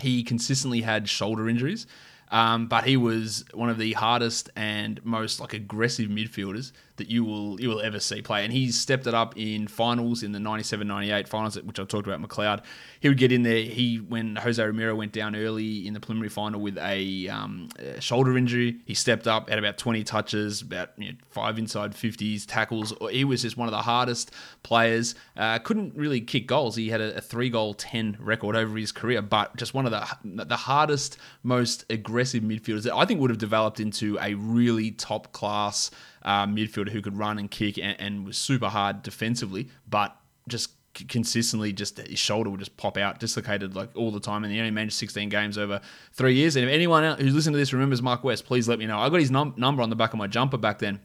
He 0.00 0.24
consistently 0.24 0.80
had 0.80 1.08
shoulder 1.08 1.48
injuries. 1.48 1.86
Um, 2.30 2.66
but 2.66 2.84
he 2.84 2.96
was 2.96 3.44
one 3.52 3.70
of 3.70 3.78
the 3.78 3.92
hardest 3.92 4.50
and 4.56 5.04
most 5.04 5.40
like 5.40 5.54
aggressive 5.54 6.08
midfielders 6.08 6.72
that 6.96 7.10
you 7.10 7.24
will 7.24 7.60
you 7.60 7.68
will 7.68 7.80
ever 7.80 7.98
see 7.98 8.22
play. 8.22 8.44
And 8.44 8.52
he's 8.52 8.78
stepped 8.78 9.06
it 9.06 9.14
up 9.14 9.36
in 9.36 9.66
finals 9.66 10.22
in 10.22 10.32
the 10.32 10.38
97-98 10.38 11.28
finals, 11.28 11.60
which 11.62 11.80
I 11.80 11.84
talked 11.84 12.06
about 12.06 12.22
McLeod. 12.22 12.62
He 13.00 13.08
would 13.08 13.18
get 13.18 13.32
in 13.32 13.42
there. 13.42 13.62
He 13.62 13.96
when 13.96 14.36
Jose 14.36 14.62
Romero 14.62 14.94
went 14.94 15.12
down 15.12 15.34
early 15.34 15.86
in 15.86 15.94
the 15.94 16.00
preliminary 16.00 16.28
final 16.28 16.60
with 16.60 16.78
a, 16.78 17.28
um, 17.28 17.68
a 17.78 18.00
shoulder 18.00 18.38
injury, 18.38 18.80
he 18.86 18.94
stepped 18.94 19.26
up 19.26 19.50
at 19.50 19.58
about 19.58 19.76
20 19.76 20.04
touches, 20.04 20.62
about 20.62 20.90
you 20.96 21.12
know, 21.12 21.18
five 21.30 21.58
inside 21.58 21.92
50s 21.92 22.44
tackles. 22.46 22.92
He 23.10 23.24
was 23.24 23.42
just 23.42 23.56
one 23.56 23.68
of 23.68 23.72
the 23.72 23.82
hardest 23.82 24.30
players. 24.62 25.14
Uh, 25.36 25.58
couldn't 25.58 25.94
really 25.96 26.20
kick 26.20 26.46
goals. 26.46 26.76
He 26.76 26.88
had 26.88 27.00
a, 27.00 27.16
a 27.16 27.20
three 27.20 27.50
goal 27.50 27.74
10 27.74 28.16
record 28.20 28.56
over 28.56 28.76
his 28.76 28.92
career, 28.92 29.20
but 29.20 29.56
just 29.56 29.74
one 29.74 29.86
of 29.86 29.92
the 29.92 30.44
the 30.44 30.56
hardest, 30.56 31.18
most 31.42 31.84
aggressive 31.90 32.13
midfielders 32.42 32.82
that 32.82 32.94
I 32.94 33.04
think 33.04 33.20
would 33.20 33.30
have 33.30 33.38
developed 33.38 33.80
into 33.80 34.18
a 34.20 34.34
really 34.34 34.90
top 34.90 35.32
class 35.32 35.90
uh, 36.22 36.46
midfielder 36.46 36.90
who 36.90 37.02
could 37.02 37.16
run 37.16 37.38
and 37.38 37.50
kick 37.50 37.78
and, 37.78 38.00
and 38.00 38.26
was 38.26 38.36
super 38.36 38.68
hard 38.68 39.02
defensively, 39.02 39.68
but 39.88 40.16
just 40.48 40.70
consistently 40.94 41.72
just 41.72 41.98
his 41.98 42.18
shoulder 42.18 42.50
would 42.50 42.60
just 42.60 42.76
pop 42.76 42.96
out, 42.96 43.18
dislocated 43.18 43.74
like 43.74 43.90
all 43.96 44.10
the 44.10 44.20
time, 44.20 44.44
and 44.44 44.52
he 44.52 44.58
only 44.58 44.70
managed 44.70 44.94
16 44.94 45.28
games 45.28 45.58
over 45.58 45.80
three 46.12 46.34
years. 46.34 46.56
And 46.56 46.64
if 46.64 46.72
anyone 46.72 47.18
who's 47.18 47.34
listening 47.34 47.54
to 47.54 47.58
this 47.58 47.72
remembers 47.72 48.00
Mark 48.00 48.24
West, 48.24 48.46
please 48.46 48.68
let 48.68 48.78
me 48.78 48.86
know. 48.86 48.98
I 48.98 49.08
got 49.08 49.20
his 49.20 49.30
num- 49.30 49.54
number 49.56 49.82
on 49.82 49.90
the 49.90 49.96
back 49.96 50.12
of 50.12 50.18
my 50.18 50.26
jumper 50.26 50.56
back 50.56 50.78
then. 50.78 51.00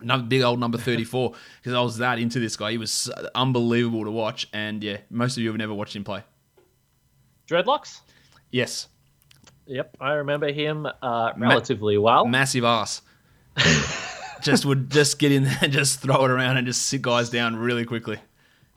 Another 0.00 0.22
big 0.22 0.42
old 0.42 0.60
number 0.60 0.78
34 0.78 1.32
because 1.60 1.74
I 1.74 1.80
was 1.80 1.98
that 1.98 2.20
into 2.20 2.38
this 2.38 2.56
guy. 2.56 2.70
He 2.70 2.78
was 2.78 3.10
unbelievable 3.34 4.04
to 4.04 4.10
watch, 4.10 4.48
and 4.52 4.82
yeah, 4.82 4.98
most 5.10 5.36
of 5.36 5.42
you 5.42 5.48
have 5.48 5.58
never 5.58 5.74
watched 5.74 5.96
him 5.96 6.04
play. 6.04 6.22
Dreadlocks. 7.48 8.00
Yes. 8.50 8.88
Yep, 9.68 9.98
I 10.00 10.12
remember 10.14 10.50
him 10.50 10.88
uh, 11.02 11.32
relatively 11.36 11.96
Ma- 11.96 12.02
well. 12.02 12.26
Massive 12.26 12.64
ass. 12.64 13.02
just 14.40 14.64
would 14.64 14.90
just 14.90 15.18
get 15.18 15.30
in 15.30 15.44
there 15.44 15.58
and 15.60 15.72
just 15.80 16.00
throw 16.00 16.24
it 16.24 16.30
around 16.30 16.56
and 16.56 16.66
just 16.66 16.86
sit 16.86 17.02
guys 17.02 17.28
down 17.28 17.54
really 17.54 17.84
quickly. 17.84 18.18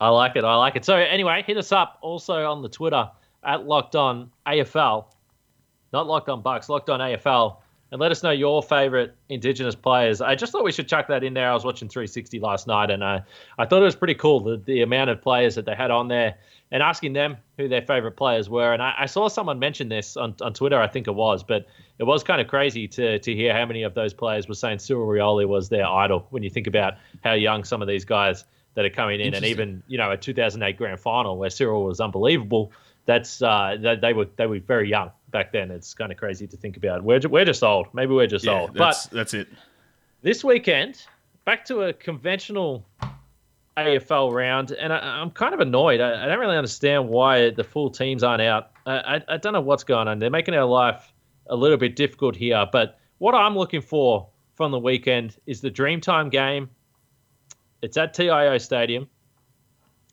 I 0.00 0.08
like 0.10 0.36
it. 0.36 0.44
I 0.44 0.54
like 0.56 0.76
it. 0.76 0.84
So 0.84 0.96
anyway, 0.96 1.42
hit 1.46 1.56
us 1.56 1.72
up 1.72 1.98
also 2.02 2.44
on 2.44 2.60
the 2.60 2.68
Twitter 2.68 3.10
at 3.42 3.64
Locked 3.66 3.96
On 3.96 4.30
AFL, 4.46 5.06
not 5.92 6.06
Locked 6.06 6.28
On 6.28 6.42
Bucks, 6.42 6.68
Locked 6.68 6.90
On 6.90 7.00
AFL, 7.00 7.56
and 7.92 8.00
let 8.00 8.10
us 8.10 8.22
know 8.22 8.30
your 8.30 8.62
favorite 8.62 9.14
Indigenous 9.28 9.74
players. 9.74 10.22
I 10.22 10.34
just 10.34 10.50
thought 10.50 10.64
we 10.64 10.72
should 10.72 10.88
chuck 10.88 11.08
that 11.08 11.22
in 11.22 11.34
there. 11.34 11.50
I 11.50 11.54
was 11.54 11.62
watching 11.62 11.90
360 11.90 12.40
last 12.40 12.66
night, 12.66 12.90
and 12.90 13.04
I, 13.04 13.22
I 13.58 13.66
thought 13.66 13.82
it 13.82 13.84
was 13.84 13.94
pretty 13.94 14.14
cool 14.14 14.40
the, 14.40 14.56
the 14.56 14.80
amount 14.80 15.10
of 15.10 15.20
players 15.20 15.56
that 15.56 15.66
they 15.66 15.74
had 15.74 15.90
on 15.90 16.08
there 16.08 16.36
and 16.70 16.82
asking 16.82 17.12
them 17.12 17.36
who 17.58 17.68
their 17.68 17.82
favorite 17.82 18.16
players 18.16 18.48
were. 18.48 18.72
And 18.72 18.82
I, 18.82 18.94
I, 19.00 19.06
saw 19.06 19.28
someone 19.28 19.58
mention 19.58 19.90
this 19.90 20.16
on, 20.16 20.34
on 20.40 20.54
Twitter, 20.54 20.80
I 20.80 20.88
think 20.88 21.06
it 21.06 21.14
was, 21.14 21.42
but 21.42 21.66
it 21.98 22.04
was 22.04 22.24
kind 22.24 22.40
of 22.40 22.48
crazy 22.48 22.88
to 22.88 23.18
to 23.18 23.34
hear 23.34 23.52
how 23.52 23.66
many 23.66 23.82
of 23.82 23.92
those 23.92 24.14
players 24.14 24.48
were 24.48 24.54
saying 24.54 24.78
Cyril 24.78 25.06
Rioli 25.06 25.46
was 25.46 25.68
their 25.68 25.86
idol. 25.86 26.26
When 26.30 26.42
you 26.42 26.48
think 26.48 26.66
about 26.66 26.94
how 27.22 27.34
young 27.34 27.62
some 27.62 27.82
of 27.82 27.88
these 27.88 28.06
guys 28.06 28.46
that 28.74 28.86
are 28.86 28.90
coming 28.90 29.20
in, 29.20 29.34
and 29.34 29.44
even 29.44 29.82
you 29.86 29.98
know 29.98 30.10
a 30.10 30.16
2008 30.16 30.78
grand 30.78 30.98
final 30.98 31.36
where 31.36 31.50
Cyril 31.50 31.84
was 31.84 32.00
unbelievable. 32.00 32.72
That's 33.04 33.42
uh, 33.42 33.76
they, 33.78 33.96
they 33.96 34.12
were 34.14 34.28
they 34.36 34.46
were 34.46 34.60
very 34.60 34.88
young 34.88 35.10
back 35.32 35.52
then. 35.52 35.70
It's 35.70 35.94
kind 35.94 36.12
of 36.12 36.18
crazy 36.18 36.46
to 36.46 36.56
think 36.56 36.76
about. 36.76 37.02
We're 37.02 37.20
we're 37.28 37.44
just 37.44 37.62
old. 37.64 37.88
Maybe 37.92 38.14
we're 38.14 38.28
just 38.28 38.44
yeah, 38.44 38.60
old. 38.60 38.74
That's, 38.74 39.06
but 39.06 39.16
that's 39.16 39.34
it. 39.34 39.48
This 40.22 40.44
weekend, 40.44 41.04
back 41.44 41.64
to 41.64 41.82
a 41.82 41.92
conventional 41.92 42.86
AFL 43.76 44.32
round, 44.32 44.72
and 44.72 44.92
I, 44.92 45.20
am 45.20 45.30
kind 45.30 45.54
of 45.54 45.60
annoyed. 45.60 46.00
I, 46.00 46.24
I, 46.24 46.26
don't 46.28 46.38
really 46.38 46.56
understand 46.56 47.08
why 47.08 47.50
the 47.50 47.64
full 47.64 47.90
teams 47.90 48.22
aren't 48.22 48.42
out. 48.42 48.70
I, 48.86 48.92
I, 49.16 49.20
I, 49.28 49.36
don't 49.38 49.54
know 49.54 49.60
what's 49.60 49.82
going 49.82 50.08
on. 50.08 50.18
They're 50.18 50.30
making 50.30 50.54
our 50.54 50.66
life 50.66 51.12
a 51.48 51.56
little 51.56 51.78
bit 51.78 51.96
difficult 51.96 52.36
here. 52.36 52.66
But 52.70 52.98
what 53.18 53.34
I'm 53.34 53.56
looking 53.56 53.80
for 53.80 54.28
from 54.54 54.70
the 54.70 54.78
weekend 54.78 55.36
is 55.46 55.60
the 55.60 55.70
Dreamtime 55.70 56.30
game. 56.30 56.68
It's 57.80 57.96
at 57.96 58.14
TIO 58.14 58.58
Stadium, 58.58 59.08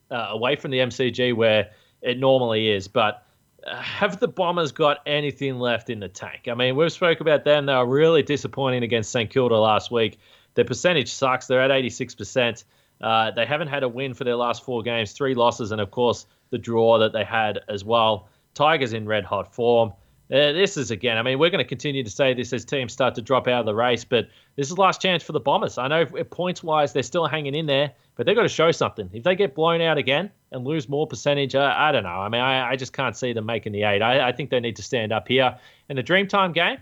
uh, 0.09 0.27
away 0.29 0.55
from 0.55 0.71
the 0.71 0.79
MCG 0.79 1.35
where 1.35 1.69
it 2.01 2.17
normally 2.17 2.69
is. 2.69 2.87
But 2.87 3.25
have 3.67 4.19
the 4.19 4.27
Bombers 4.27 4.71
got 4.71 4.99
anything 5.05 5.59
left 5.59 5.89
in 5.89 5.99
the 5.99 6.09
tank? 6.09 6.47
I 6.49 6.53
mean, 6.53 6.75
we've 6.75 6.91
spoke 6.91 7.19
about 7.19 7.43
them. 7.43 7.65
They 7.65 7.75
were 7.75 7.85
really 7.85 8.23
disappointing 8.23 8.83
against 8.83 9.11
St 9.11 9.29
Kilda 9.29 9.57
last 9.57 9.91
week. 9.91 10.19
Their 10.55 10.65
percentage 10.65 11.11
sucks. 11.11 11.47
They're 11.47 11.61
at 11.61 11.71
86%. 11.71 12.63
Uh, 13.01 13.31
they 13.31 13.45
haven't 13.45 13.69
had 13.69 13.83
a 13.83 13.87
win 13.87 14.13
for 14.13 14.23
their 14.23 14.35
last 14.35 14.63
four 14.63 14.83
games, 14.83 15.13
three 15.13 15.33
losses, 15.33 15.71
and 15.71 15.79
of 15.79 15.91
course 15.91 16.25
the 16.49 16.57
draw 16.57 16.99
that 16.99 17.13
they 17.13 17.23
had 17.23 17.59
as 17.69 17.83
well. 17.83 18.27
Tigers 18.53 18.93
in 18.93 19.05
red 19.05 19.23
hot 19.23 19.53
form. 19.53 19.93
Uh, 20.31 20.51
this 20.51 20.77
is 20.77 20.91
again. 20.91 21.17
I 21.17 21.23
mean, 21.23 21.39
we're 21.39 21.49
going 21.49 21.63
to 21.63 21.67
continue 21.67 22.03
to 22.03 22.09
say 22.09 22.33
this 22.33 22.53
as 22.53 22.65
teams 22.65 22.93
start 22.93 23.15
to 23.15 23.21
drop 23.21 23.47
out 23.47 23.61
of 23.61 23.65
the 23.65 23.73
race, 23.73 24.03
but 24.03 24.27
this 24.55 24.69
is 24.69 24.77
last 24.77 25.01
chance 25.01 25.23
for 25.23 25.31
the 25.31 25.39
Bombers. 25.39 25.77
I 25.77 25.87
know 25.87 26.05
points 26.05 26.61
wise 26.61 26.93
they're 26.93 27.03
still 27.03 27.25
hanging 27.25 27.55
in 27.55 27.65
there, 27.65 27.93
but 28.15 28.25
they've 28.25 28.35
got 28.35 28.43
to 28.43 28.49
show 28.49 28.71
something. 28.71 29.09
If 29.13 29.23
they 29.23 29.35
get 29.35 29.55
blown 29.55 29.81
out 29.81 29.97
again 29.97 30.29
and 30.51 30.65
lose 30.65 30.89
more 30.89 31.07
percentage, 31.07 31.55
uh, 31.55 31.73
I 31.75 31.91
don't 31.91 32.03
know. 32.03 32.09
I 32.09 32.29
mean, 32.29 32.41
I, 32.41 32.71
I, 32.71 32.75
just 32.75 32.93
can't 32.93 33.15
see 33.15 33.33
them 33.33 33.45
making 33.45 33.71
the 33.71 33.83
eight. 33.83 34.01
I, 34.01 34.29
I 34.29 34.31
think 34.31 34.49
they 34.49 34.59
need 34.59 34.75
to 34.77 34.83
stand 34.83 35.11
up 35.11 35.27
here. 35.27 35.57
And 35.89 35.97
the 35.97 36.03
Dreamtime 36.03 36.53
game, 36.53 36.77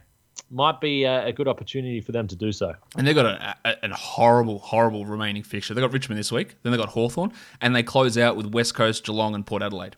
might 0.49 0.79
be 0.79 1.03
a, 1.03 1.27
a, 1.27 1.33
good 1.33 1.47
opportunity 1.47 1.99
for 1.99 2.11
them 2.11 2.27
to 2.27 2.35
do 2.35 2.51
so. 2.51 2.73
And 2.97 3.05
they've 3.05 3.15
got 3.15 3.25
a, 3.25 3.55
a, 3.65 3.75
a, 3.83 3.95
horrible, 3.95 4.59
horrible 4.59 5.05
remaining 5.05 5.43
fixture. 5.43 5.73
They've 5.73 5.81
got 5.81 5.91
Richmond 5.91 6.19
this 6.19 6.31
week, 6.31 6.55
then 6.63 6.71
they've 6.71 6.79
got 6.79 6.89
Hawthorn, 6.89 7.33
and 7.61 7.75
they 7.75 7.83
close 7.83 8.17
out 8.17 8.37
with 8.37 8.47
West 8.47 8.75
Coast, 8.75 9.05
Geelong, 9.05 9.35
and 9.35 9.45
Port 9.45 9.61
Adelaide. 9.61 9.95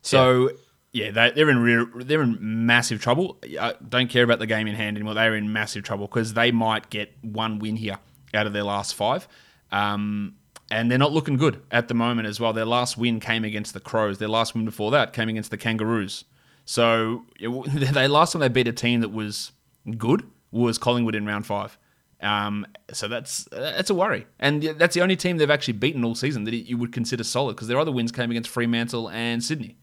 So, 0.00 0.50
yeah, 0.92 1.06
yeah 1.06 1.30
they, 1.30 1.42
are 1.42 1.50
in 1.50 1.58
real, 1.58 1.86
they're 1.94 2.22
in 2.22 2.38
massive 2.40 3.00
trouble. 3.00 3.38
I 3.60 3.74
don't 3.86 4.08
care 4.08 4.24
about 4.24 4.38
the 4.38 4.46
game 4.46 4.66
in 4.66 4.74
hand 4.74 4.96
anymore. 4.96 5.14
They're 5.14 5.36
in 5.36 5.52
massive 5.52 5.84
trouble 5.84 6.06
because 6.06 6.34
they 6.34 6.52
might 6.52 6.90
get 6.90 7.12
one 7.22 7.58
win 7.58 7.76
here 7.76 7.98
out 8.34 8.46
of 8.46 8.52
their 8.52 8.64
last 8.64 8.94
five. 8.94 9.28
Um, 9.70 10.36
and 10.72 10.90
they're 10.90 10.98
not 10.98 11.12
looking 11.12 11.36
good 11.36 11.62
at 11.70 11.88
the 11.88 11.94
moment 11.94 12.26
as 12.26 12.40
well. 12.40 12.54
Their 12.54 12.64
last 12.64 12.96
win 12.96 13.20
came 13.20 13.44
against 13.44 13.74
the 13.74 13.80
Crows. 13.80 14.16
Their 14.16 14.28
last 14.28 14.54
win 14.54 14.64
before 14.64 14.90
that 14.92 15.12
came 15.12 15.28
against 15.28 15.50
the 15.50 15.58
Kangaroos. 15.58 16.24
So, 16.64 17.26
they 17.38 18.08
last 18.08 18.32
time 18.32 18.40
they 18.40 18.48
beat 18.48 18.66
a 18.66 18.72
team 18.72 19.00
that 19.02 19.10
was 19.10 19.52
good 19.98 20.24
was 20.50 20.78
Collingwood 20.78 21.14
in 21.14 21.26
round 21.26 21.46
five. 21.46 21.78
Um, 22.22 22.66
so 22.90 23.06
that's 23.06 23.48
that's 23.50 23.90
a 23.90 23.94
worry, 23.94 24.26
and 24.38 24.62
that's 24.62 24.94
the 24.94 25.02
only 25.02 25.16
team 25.16 25.36
they've 25.36 25.50
actually 25.50 25.74
beaten 25.74 26.04
all 26.04 26.14
season 26.14 26.44
that 26.44 26.54
you 26.54 26.78
would 26.78 26.92
consider 26.92 27.24
solid 27.24 27.56
because 27.56 27.68
their 27.68 27.78
other 27.78 27.92
wins 27.92 28.12
came 28.12 28.30
against 28.30 28.48
Fremantle 28.48 29.10
and 29.10 29.44
Sydney. 29.44 29.76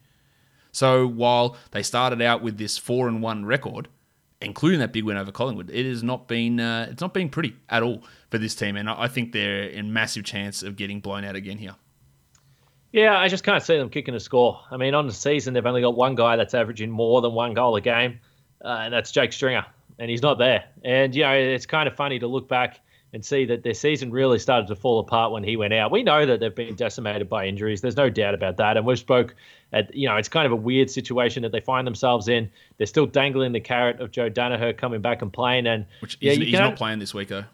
So 0.72 1.06
while 1.06 1.56
they 1.70 1.82
started 1.82 2.22
out 2.22 2.42
with 2.42 2.56
this 2.56 2.78
four 2.78 3.08
and 3.08 3.22
one 3.22 3.44
record, 3.44 3.88
including 4.40 4.80
that 4.80 4.92
big 4.92 5.04
win 5.04 5.16
over 5.16 5.32
Collingwood, 5.32 5.70
it 5.70 5.86
has 5.86 6.02
not 6.02 6.28
been 6.28 6.60
uh, 6.60 6.88
it's 6.90 7.00
not 7.00 7.14
been 7.14 7.28
pretty 7.28 7.56
at 7.68 7.82
all 7.82 8.02
for 8.30 8.38
this 8.38 8.54
team, 8.54 8.76
and 8.76 8.88
I 8.88 9.08
think 9.08 9.32
they're 9.32 9.64
in 9.64 9.92
massive 9.92 10.24
chance 10.24 10.62
of 10.62 10.76
getting 10.76 11.00
blown 11.00 11.24
out 11.24 11.36
again 11.36 11.58
here. 11.58 11.76
Yeah, 12.92 13.16
I 13.16 13.28
just 13.28 13.44
can't 13.44 13.62
see 13.62 13.76
them 13.76 13.88
kicking 13.88 14.14
a 14.14 14.20
score. 14.20 14.60
I 14.70 14.76
mean, 14.76 14.94
on 14.94 15.06
the 15.06 15.12
season 15.12 15.54
they've 15.54 15.64
only 15.64 15.80
got 15.80 15.94
one 15.94 16.16
guy 16.16 16.36
that's 16.36 16.54
averaging 16.54 16.90
more 16.90 17.20
than 17.20 17.32
one 17.32 17.54
goal 17.54 17.76
a 17.76 17.80
game, 17.80 18.20
uh, 18.64 18.80
and 18.82 18.92
that's 18.92 19.12
Jake 19.12 19.32
Stringer 19.32 19.64
and 20.00 20.10
he's 20.10 20.22
not 20.22 20.38
there. 20.38 20.64
And 20.82 21.14
you 21.14 21.22
know, 21.22 21.32
it's 21.32 21.66
kind 21.66 21.86
of 21.86 21.94
funny 21.94 22.18
to 22.18 22.26
look 22.26 22.48
back 22.48 22.80
and 23.12 23.24
see 23.24 23.44
that 23.44 23.62
their 23.62 23.74
season 23.74 24.10
really 24.10 24.38
started 24.38 24.66
to 24.68 24.74
fall 24.74 24.98
apart 24.98 25.30
when 25.30 25.44
he 25.44 25.56
went 25.56 25.74
out. 25.74 25.90
We 25.90 26.02
know 26.02 26.24
that 26.26 26.40
they've 26.40 26.54
been 26.54 26.74
decimated 26.74 27.28
by 27.28 27.46
injuries. 27.46 27.80
There's 27.80 27.96
no 27.96 28.08
doubt 28.08 28.34
about 28.34 28.56
that. 28.56 28.76
And 28.76 28.86
we've 28.86 28.98
spoke 28.98 29.34
at 29.72 29.94
you 29.94 30.08
know, 30.08 30.16
it's 30.16 30.28
kind 30.28 30.46
of 30.46 30.52
a 30.52 30.56
weird 30.56 30.90
situation 30.90 31.42
that 31.42 31.52
they 31.52 31.60
find 31.60 31.86
themselves 31.86 32.28
in. 32.28 32.50
They're 32.78 32.86
still 32.86 33.06
dangling 33.06 33.52
the 33.52 33.60
carrot 33.60 34.00
of 34.00 34.10
Joe 34.10 34.28
Daniher 34.30 34.76
coming 34.76 35.00
back 35.00 35.22
and 35.22 35.32
playing. 35.32 35.66
And 35.66 35.86
which 36.00 36.18
yeah, 36.20 36.32
he's, 36.32 36.48
he's 36.48 36.58
not 36.58 36.76
playing 36.76 36.98
this 36.98 37.14
week 37.14 37.28
though. 37.28 37.44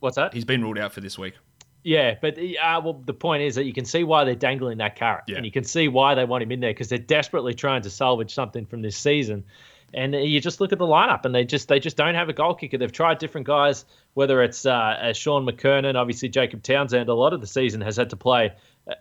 What's 0.00 0.16
that? 0.16 0.34
He's 0.34 0.44
been 0.44 0.62
ruled 0.62 0.78
out 0.78 0.92
for 0.92 1.00
this 1.00 1.18
week. 1.18 1.34
Yeah, 1.82 2.16
but 2.20 2.36
uh, 2.38 2.80
well, 2.84 3.02
the 3.06 3.14
point 3.14 3.42
is 3.42 3.54
that 3.54 3.64
you 3.64 3.72
can 3.72 3.84
see 3.86 4.04
why 4.04 4.24
they're 4.24 4.34
dangling 4.34 4.78
that 4.78 4.96
carrot, 4.96 5.24
yeah. 5.26 5.36
and 5.36 5.46
you 5.46 5.52
can 5.52 5.64
see 5.64 5.88
why 5.88 6.14
they 6.14 6.24
want 6.24 6.42
him 6.42 6.52
in 6.52 6.60
there 6.60 6.72
because 6.72 6.88
they're 6.88 6.98
desperately 6.98 7.54
trying 7.54 7.82
to 7.82 7.90
salvage 7.90 8.34
something 8.34 8.66
from 8.66 8.82
this 8.82 8.96
season. 8.96 9.44
And 9.92 10.14
you 10.14 10.40
just 10.40 10.60
look 10.60 10.72
at 10.72 10.78
the 10.78 10.86
lineup, 10.86 11.24
and 11.24 11.34
they 11.34 11.44
just 11.44 11.68
they 11.68 11.80
just 11.80 11.96
don't 11.96 12.14
have 12.14 12.28
a 12.28 12.32
goal 12.32 12.54
kicker. 12.54 12.76
They've 12.76 12.92
tried 12.92 13.18
different 13.18 13.46
guys, 13.46 13.86
whether 14.12 14.42
it's 14.42 14.66
uh, 14.66 15.12
Shaun 15.14 15.46
McKernan, 15.46 15.96
obviously 15.96 16.28
Jacob 16.28 16.62
Townsend. 16.62 17.08
A 17.08 17.14
lot 17.14 17.32
of 17.32 17.40
the 17.40 17.46
season 17.46 17.80
has 17.80 17.96
had 17.96 18.10
to 18.10 18.16
play 18.16 18.52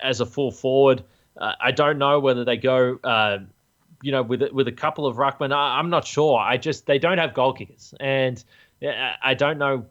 as 0.01 0.21
a 0.21 0.25
full 0.25 0.51
forward. 0.51 1.03
Uh, 1.39 1.53
I 1.59 1.71
don't 1.71 1.97
know 1.97 2.19
whether 2.19 2.43
they 2.43 2.57
go, 2.57 2.99
uh, 3.03 3.39
you 4.03 4.11
know, 4.11 4.21
with 4.21 4.43
with 4.51 4.67
a 4.67 4.73
couple 4.73 5.07
of 5.07 5.15
ruckmen. 5.15 5.53
I, 5.53 5.79
am 5.79 5.89
not 5.89 6.05
sure. 6.05 6.37
I 6.37 6.57
just 6.57 6.85
they 6.85 6.99
don't 6.99 7.17
have 7.17 7.33
goal 7.33 7.53
kickers, 7.53 7.93
and 7.99 8.43
I 8.81 9.33
don't 9.33 9.57
know 9.57 9.85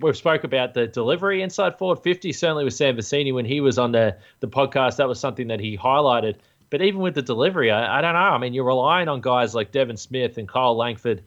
we've 0.00 0.16
spoke 0.16 0.44
about 0.44 0.74
the 0.74 0.86
delivery 0.86 1.42
inside 1.42 1.78
forward 1.78 2.02
50, 2.02 2.32
certainly 2.32 2.64
with 2.64 2.74
Sam 2.74 2.96
Vecini 2.96 3.32
when 3.32 3.44
he 3.44 3.60
was 3.60 3.78
on 3.78 3.92
the, 3.92 4.16
the 4.40 4.48
podcast, 4.48 4.96
that 4.96 5.08
was 5.08 5.18
something 5.18 5.48
that 5.48 5.60
he 5.60 5.76
highlighted. 5.76 6.36
But 6.70 6.82
even 6.82 7.00
with 7.00 7.14
the 7.14 7.22
delivery, 7.22 7.70
I, 7.70 7.98
I 7.98 8.00
don't 8.02 8.12
know. 8.12 8.18
I 8.18 8.38
mean, 8.38 8.52
you're 8.52 8.64
relying 8.64 9.08
on 9.08 9.20
guys 9.20 9.54
like 9.54 9.72
Devon 9.72 9.96
Smith 9.96 10.36
and 10.36 10.46
Kyle 10.46 10.76
Langford 10.76 11.22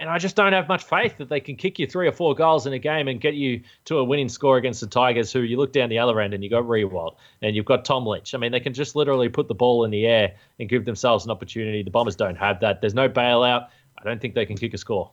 and 0.00 0.08
I 0.08 0.18
just 0.18 0.34
don't 0.34 0.54
have 0.54 0.66
much 0.66 0.82
faith 0.82 1.18
that 1.18 1.28
they 1.28 1.40
can 1.40 1.56
kick 1.56 1.78
you 1.78 1.86
three 1.86 2.08
or 2.08 2.12
four 2.12 2.34
goals 2.34 2.66
in 2.66 2.72
a 2.72 2.78
game 2.78 3.06
and 3.06 3.20
get 3.20 3.34
you 3.34 3.62
to 3.84 3.98
a 3.98 4.04
winning 4.04 4.30
score 4.30 4.56
against 4.56 4.80
the 4.80 4.86
Tigers, 4.86 5.30
who 5.30 5.40
you 5.40 5.58
look 5.58 5.74
down 5.74 5.90
the 5.90 5.98
other 5.98 6.18
end 6.20 6.32
and 6.32 6.42
you 6.42 6.48
got 6.48 6.64
Riewoldt 6.64 7.16
and 7.42 7.54
you've 7.54 7.66
got 7.66 7.84
Tom 7.84 8.06
Lynch. 8.06 8.34
I 8.34 8.38
mean, 8.38 8.50
they 8.50 8.60
can 8.60 8.72
just 8.72 8.96
literally 8.96 9.28
put 9.28 9.46
the 9.46 9.54
ball 9.54 9.84
in 9.84 9.90
the 9.90 10.06
air 10.06 10.34
and 10.58 10.70
give 10.70 10.86
themselves 10.86 11.26
an 11.26 11.30
opportunity. 11.30 11.82
The 11.82 11.90
Bombers 11.90 12.16
don't 12.16 12.36
have 12.36 12.60
that. 12.60 12.80
There's 12.80 12.94
no 12.94 13.10
bailout. 13.10 13.68
I 13.98 14.04
don't 14.04 14.20
think 14.20 14.34
they 14.34 14.46
can 14.46 14.56
kick 14.56 14.72
a 14.72 14.78
score. 14.78 15.10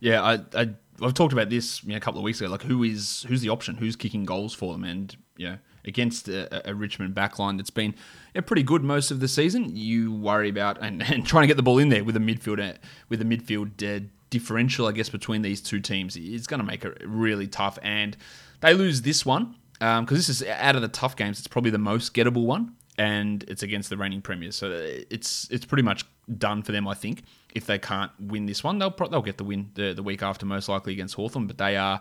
Yeah, 0.00 0.22
I, 0.22 0.40
I 0.54 0.70
I've 1.02 1.14
talked 1.14 1.32
about 1.32 1.50
this 1.50 1.82
you 1.82 1.90
know, 1.90 1.96
a 1.96 2.00
couple 2.00 2.20
of 2.20 2.24
weeks 2.24 2.40
ago. 2.40 2.50
Like, 2.50 2.62
who 2.62 2.82
is 2.82 3.24
who's 3.28 3.40
the 3.40 3.48
option? 3.48 3.76
Who's 3.76 3.96
kicking 3.96 4.24
goals 4.24 4.54
for 4.54 4.72
them? 4.72 4.84
And 4.84 5.16
you 5.36 5.50
know, 5.50 5.58
against 5.84 6.28
a, 6.28 6.68
a 6.68 6.74
Richmond 6.74 7.14
backline 7.14 7.56
that's 7.56 7.70
been 7.70 7.94
yeah, 8.34 8.40
pretty 8.40 8.62
good 8.62 8.82
most 8.82 9.10
of 9.10 9.20
the 9.20 9.28
season, 9.28 9.74
you 9.74 10.12
worry 10.12 10.48
about 10.48 10.78
and, 10.80 11.02
and 11.02 11.26
trying 11.26 11.42
to 11.42 11.46
get 11.46 11.56
the 11.56 11.62
ball 11.62 11.78
in 11.78 11.88
there 11.88 12.04
with 12.04 12.16
a 12.16 12.20
midfield 12.20 12.60
uh, 12.60 12.76
with 13.08 13.20
a 13.20 13.24
midfield 13.24 13.82
uh, 13.82 14.04
differential, 14.30 14.86
I 14.86 14.92
guess, 14.92 15.08
between 15.08 15.42
these 15.42 15.60
two 15.60 15.80
teams 15.80 16.16
is 16.16 16.46
going 16.46 16.60
to 16.60 16.66
make 16.66 16.84
it 16.84 17.00
really 17.04 17.46
tough. 17.46 17.78
And 17.82 18.16
they 18.60 18.74
lose 18.74 19.02
this 19.02 19.24
one 19.24 19.56
because 19.74 19.98
um, 19.98 20.06
this 20.06 20.28
is 20.28 20.42
out 20.44 20.76
of 20.76 20.82
the 20.82 20.88
tough 20.88 21.16
games. 21.16 21.38
It's 21.38 21.48
probably 21.48 21.70
the 21.70 21.78
most 21.78 22.14
gettable 22.14 22.44
one, 22.44 22.74
and 22.96 23.44
it's 23.48 23.62
against 23.62 23.90
the 23.90 23.96
reigning 23.96 24.22
premiers. 24.22 24.56
So 24.56 24.70
it's 25.10 25.48
it's 25.50 25.64
pretty 25.64 25.82
much 25.82 26.04
done 26.38 26.62
for 26.62 26.72
them, 26.72 26.86
I 26.88 26.94
think. 26.94 27.22
If 27.54 27.66
they 27.66 27.78
can't 27.78 28.12
win 28.18 28.46
this 28.46 28.64
one, 28.64 28.78
they'll 28.78 28.90
pro- 28.90 29.08
they'll 29.08 29.22
get 29.22 29.38
the 29.38 29.44
win 29.44 29.70
the, 29.74 29.92
the 29.92 30.02
week 30.02 30.22
after, 30.22 30.46
most 30.46 30.68
likely 30.68 30.92
against 30.92 31.14
Hawthorn. 31.14 31.46
But 31.46 31.58
they 31.58 31.76
are 31.76 32.00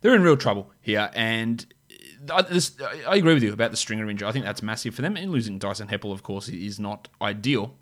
they're 0.00 0.14
in 0.14 0.22
real 0.22 0.36
trouble 0.36 0.70
here, 0.80 1.10
and. 1.14 1.64
I, 2.32 2.42
this, 2.42 2.76
I 3.06 3.14
agree 3.14 3.32
with 3.32 3.44
you 3.44 3.52
about 3.52 3.70
the 3.70 3.76
stringer 3.76 4.10
injury. 4.10 4.28
I 4.28 4.32
think 4.32 4.44
that's 4.44 4.62
massive 4.62 4.92
for 4.92 5.02
them. 5.02 5.16
And 5.16 5.30
losing 5.30 5.58
Dyson 5.58 5.86
Heppel, 5.86 6.12
of 6.12 6.24
course, 6.24 6.48
is 6.48 6.80
not 6.80 7.06
ideal. 7.22 7.76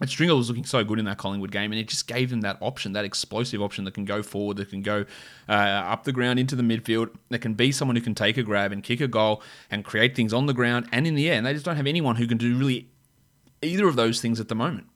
But 0.00 0.08
Stringer 0.08 0.34
was 0.34 0.48
looking 0.48 0.64
so 0.64 0.82
good 0.82 0.98
in 0.98 1.04
that 1.04 1.18
Collingwood 1.18 1.50
game, 1.52 1.72
and 1.72 1.78
it 1.78 1.86
just 1.88 2.06
gave 2.06 2.30
them 2.30 2.40
that 2.40 2.56
option, 2.60 2.94
that 2.94 3.04
explosive 3.04 3.60
option 3.60 3.84
that 3.84 3.92
can 3.92 4.06
go 4.06 4.22
forward, 4.22 4.56
that 4.56 4.70
can 4.70 4.82
go 4.82 5.04
uh, 5.48 5.52
up 5.52 6.04
the 6.04 6.12
ground 6.12 6.38
into 6.38 6.56
the 6.56 6.62
midfield, 6.62 7.10
that 7.28 7.40
can 7.40 7.52
be 7.52 7.70
someone 7.70 7.96
who 7.96 8.02
can 8.02 8.14
take 8.14 8.38
a 8.38 8.42
grab 8.42 8.72
and 8.72 8.82
kick 8.82 9.00
a 9.00 9.08
goal 9.08 9.42
and 9.70 9.84
create 9.84 10.16
things 10.16 10.32
on 10.32 10.46
the 10.46 10.54
ground 10.54 10.88
and 10.90 11.06
in 11.06 11.16
the 11.16 11.28
air. 11.28 11.36
And 11.36 11.44
they 11.44 11.52
just 11.52 11.66
don't 11.66 11.76
have 11.76 11.86
anyone 11.86 12.16
who 12.16 12.26
can 12.26 12.38
do 12.38 12.56
really 12.56 12.88
either 13.62 13.86
of 13.86 13.96
those 13.96 14.20
things 14.22 14.40
at 14.40 14.48
the 14.48 14.54
moment. 14.54 14.86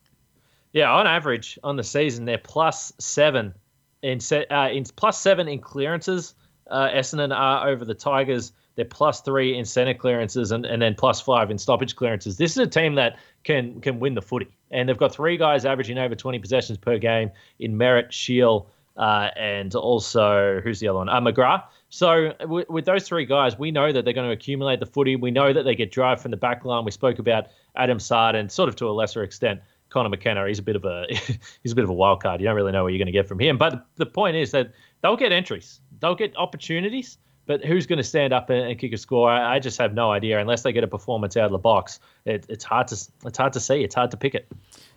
Yeah, 0.75 0.93
on 0.93 1.07
average 1.07 1.59
on 1.65 1.77
the 1.77 1.85
season, 1.85 2.27
they're 2.27 2.37
plus 2.37 2.93
seven 2.99 3.55
in 4.03 4.21
set, 4.21 4.51
uh, 4.53 4.69
in 4.71 4.85
plus 4.85 5.21
seven 5.21 5.49
in 5.49 5.61
clearances. 5.61 6.35
Uh, 6.71 6.89
Essendon 6.89 7.35
are 7.35 7.69
over 7.69 7.85
the 7.85 7.95
Tigers. 7.95 8.53
They're 8.75 8.85
plus 8.85 9.21
three 9.21 9.57
in 9.57 9.65
centre 9.65 9.95
clearances 9.95 10.51
and, 10.51 10.67
and 10.67 10.83
then 10.83 10.97
plus 10.97 11.21
five 11.21 11.51
in 11.51 11.59
stoppage 11.59 11.95
clearances. 11.95 12.37
This 12.37 12.51
is 12.53 12.59
a 12.59 12.67
team 12.67 12.97
that 12.97 13.19
can 13.45 13.81
can 13.81 14.01
win 14.01 14.15
the 14.15 14.23
footy 14.23 14.49
and 14.75 14.89
they've 14.89 14.99
got 14.99 15.15
three 15.15 15.37
guys 15.37 15.65
averaging 15.65 15.97
over 15.97 16.17
20 16.17 16.41
possessions 16.41 16.77
per 16.77 16.99
game 16.99 17.31
in 17.61 17.79
Merrett, 17.79 18.11
Shiel, 18.11 18.69
uh, 18.97 19.29
and 19.37 19.75
also 19.77 20.61
who's 20.63 20.81
the 20.81 20.89
other 20.89 20.99
one? 20.99 21.09
Uh, 21.09 21.21
McGrath. 21.21 21.63
So 21.89 22.33
w- 22.41 22.67
with 22.69 22.85
those 22.85 23.07
three 23.07 23.25
guys, 23.25 23.57
we 23.57 23.71
know 23.71 23.93
that 23.93 24.05
they're 24.05 24.15
going 24.15 24.29
to 24.29 24.33
accumulate 24.33 24.81
the 24.81 24.87
footy. 24.87 25.15
We 25.15 25.31
know 25.31 25.53
that 25.53 25.63
they 25.63 25.77
get 25.77 25.93
drive 25.93 26.21
from 26.21 26.33
the 26.33 26.37
back 26.37 26.65
line. 26.65 26.85
We 26.85 26.91
spoke 26.91 27.21
about 27.21 27.47
Adam 27.77 28.01
Saad 28.01 28.35
and 28.35 28.51
sort 28.51 28.69
of 28.69 28.77
to 28.77 28.89
a 28.89 28.91
lesser 28.91 29.23
extent 29.23 29.61
Connor 29.95 30.09
McKenna. 30.09 30.47
He's 30.49 30.59
a 30.59 30.63
bit 30.63 30.75
of 30.75 30.85
a 30.85 31.07
he's 31.63 31.73
a 31.73 31.75
bit 31.75 31.85
of 31.85 31.91
a 31.91 31.95
wild 31.95 32.21
card. 32.23 32.41
You 32.41 32.47
don't 32.47 32.57
really 32.57 32.73
know 32.73 32.83
what 32.83 32.89
you're 32.93 32.99
going 32.99 33.07
to 33.07 33.13
get 33.13 33.29
from 33.29 33.39
him. 33.39 33.57
But 33.57 33.87
the 33.95 34.05
point 34.05 34.37
is 34.37 34.51
that 34.51 34.73
they'll 35.01 35.17
get 35.17 35.33
entries, 35.33 35.81
they'll 36.01 36.17
get 36.17 36.37
opportunities. 36.37 37.17
But 37.47 37.63
who's 37.63 37.87
going 37.87 37.99
to 37.99 38.05
stand 38.05 38.33
up 38.33 38.49
and, 38.49 38.71
and 38.71 38.79
kick 38.79 38.95
a 38.95 38.97
score? 38.97 39.31
I, 39.31 39.57
I, 39.57 39.59
just 39.59 39.77
have 39.77 39.93
no 39.93 40.11
idea. 40.11 40.41
Unless 40.41 40.63
they 40.63 40.73
get 40.73 40.83
a 40.83 40.89
performance 40.89 41.37
out 41.37 41.45
of 41.45 41.51
the 41.51 41.59
box, 41.59 42.01
it, 42.25 42.47
it's 42.49 42.65
hard 42.65 42.89
to 42.89 42.97
it's 43.27 43.39
hard 43.39 43.53
to 43.53 43.61
see. 43.61 43.85
It's 43.85 43.95
hard 43.95 44.11
to 44.11 44.17
pick 44.17 44.35
it. 44.35 44.51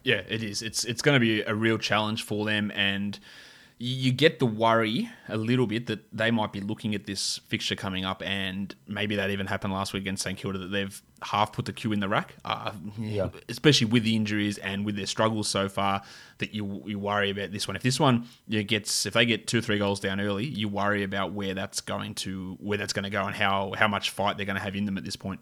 Yeah, 0.04 0.22
it 0.28 0.42
is. 0.42 0.62
It's 0.62 0.84
it's 0.84 1.02
going 1.02 1.16
to 1.16 1.20
be 1.20 1.42
a 1.42 1.54
real 1.54 1.78
challenge 1.78 2.24
for 2.24 2.46
them, 2.46 2.72
and 2.74 3.20
you 3.80 4.12
get 4.12 4.40
the 4.40 4.46
worry 4.46 5.08
a 5.30 5.38
little 5.38 5.68
bit 5.68 5.86
that 5.86 6.00
they 6.12 6.32
might 6.32 6.52
be 6.52 6.62
looking 6.62 6.96
at 6.96 7.06
this 7.06 7.40
fixture 7.48 7.76
coming 7.76 8.06
up, 8.06 8.24
and 8.26 8.74
maybe 8.88 9.16
that 9.16 9.30
even 9.30 9.46
happened 9.46 9.72
last 9.72 9.94
week 9.94 10.02
against 10.02 10.24
St 10.24 10.38
Kilda 10.38 10.58
that 10.58 10.72
they've 10.72 11.00
half 11.22 11.54
put 11.54 11.66
the 11.66 11.74
cue 11.74 11.92
in 11.92 12.00
the 12.00 12.10
rack. 12.10 12.36
Uh, 12.44 12.72
yeah. 13.00 13.30
Especially 13.50 13.86
with 13.86 14.04
the 14.04 14.16
injuries 14.16 14.58
and 14.58 14.84
with 14.84 14.96
their 14.96 15.06
struggles 15.06 15.48
so 15.48 15.70
far, 15.70 16.02
that 16.40 16.56
you 16.56 16.82
you 16.88 16.98
worry 16.98 17.30
about 17.30 17.52
this 17.52 17.68
one. 17.68 17.76
If 17.76 17.84
this 17.84 18.00
one 18.00 18.26
you 18.48 18.60
know, 18.60 18.66
gets 18.66 19.06
if 19.06 19.14
they 19.14 19.28
get 19.28 19.46
two 19.46 19.60
or 19.60 19.62
three 19.62 19.78
goals 19.78 20.00
down 20.00 20.20
early, 20.20 20.46
you 20.46 20.68
worry 20.68 21.04
about 21.04 21.34
where 21.34 21.54
that's 21.54 21.80
going 21.82 22.16
to 22.16 22.58
where 22.60 22.80
that's 22.80 22.94
going 22.94 23.04
to 23.04 23.12
go 23.12 23.26
and 23.26 23.36
how 23.36 23.74
how 23.78 23.88
much 23.88 24.10
fight 24.10 24.38
they're 24.38 24.46
going 24.48 24.58
to 24.58 24.64
have 24.64 24.76
in 24.76 24.86
them 24.86 24.98
at 24.98 25.04
this 25.04 25.16
point. 25.16 25.40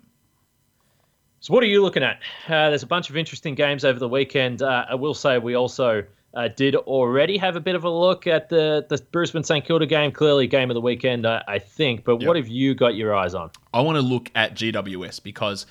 So 1.40 1.54
what 1.54 1.64
are 1.64 1.68
you 1.68 1.82
looking 1.84 2.04
at? 2.04 2.22
Uh, 2.48 2.70
there's 2.70 2.84
a 2.84 2.88
bunch 2.88 3.10
of 3.10 3.16
interesting 3.16 3.56
games 3.56 3.86
over 3.86 4.00
the 4.00 4.10
weekend. 4.10 4.62
Uh, 4.62 4.88
I 4.90 4.96
will 4.96 5.14
say 5.14 5.38
we 5.38 5.54
also 5.54 6.04
uh, 6.36 6.50
did 6.50 6.76
already 6.76 7.38
have 7.38 7.56
a 7.56 7.60
bit 7.60 7.76
of 7.76 7.84
a 7.84 7.90
look 7.90 8.28
at 8.28 8.50
the 8.50 8.86
the 8.90 9.02
Brisbane 9.12 9.44
St 9.44 9.64
Kilda 9.66 9.86
game. 9.86 10.12
Clearly, 10.12 10.48
game 10.48 10.70
of 10.70 10.76
the 10.76 10.82
weekend, 10.82 11.26
uh, 11.26 11.42
I 11.48 11.60
think. 11.60 12.04
But 12.04 12.20
yep. 12.20 12.28
what 12.28 12.36
have 12.36 12.48
you 12.48 12.76
got 12.76 12.96
your 12.96 13.16
eyes 13.16 13.34
on? 13.34 13.52
I 13.74 13.82
want 13.82 13.96
to 13.96 14.02
look 14.02 14.30
at 14.36 14.56
GWS 14.56 15.24
because 15.24 15.66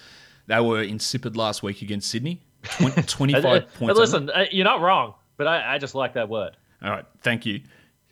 they 0.46 0.58
were 0.60 0.82
insipid 0.82 1.36
last 1.36 1.62
week 1.62 1.82
against 1.82 2.10
Sydney. 2.10 2.40
20, 2.62 3.02
25 3.06 3.44
uh, 3.44 3.60
points. 3.78 3.98
Listen, 3.98 4.30
uh, 4.30 4.46
you're 4.50 4.64
not 4.64 4.80
wrong, 4.80 5.14
but 5.36 5.46
I, 5.46 5.74
I 5.74 5.78
just 5.78 5.94
like 5.94 6.14
that 6.14 6.28
word. 6.28 6.56
All 6.82 6.90
right, 6.90 7.04
thank 7.20 7.44
you. 7.44 7.60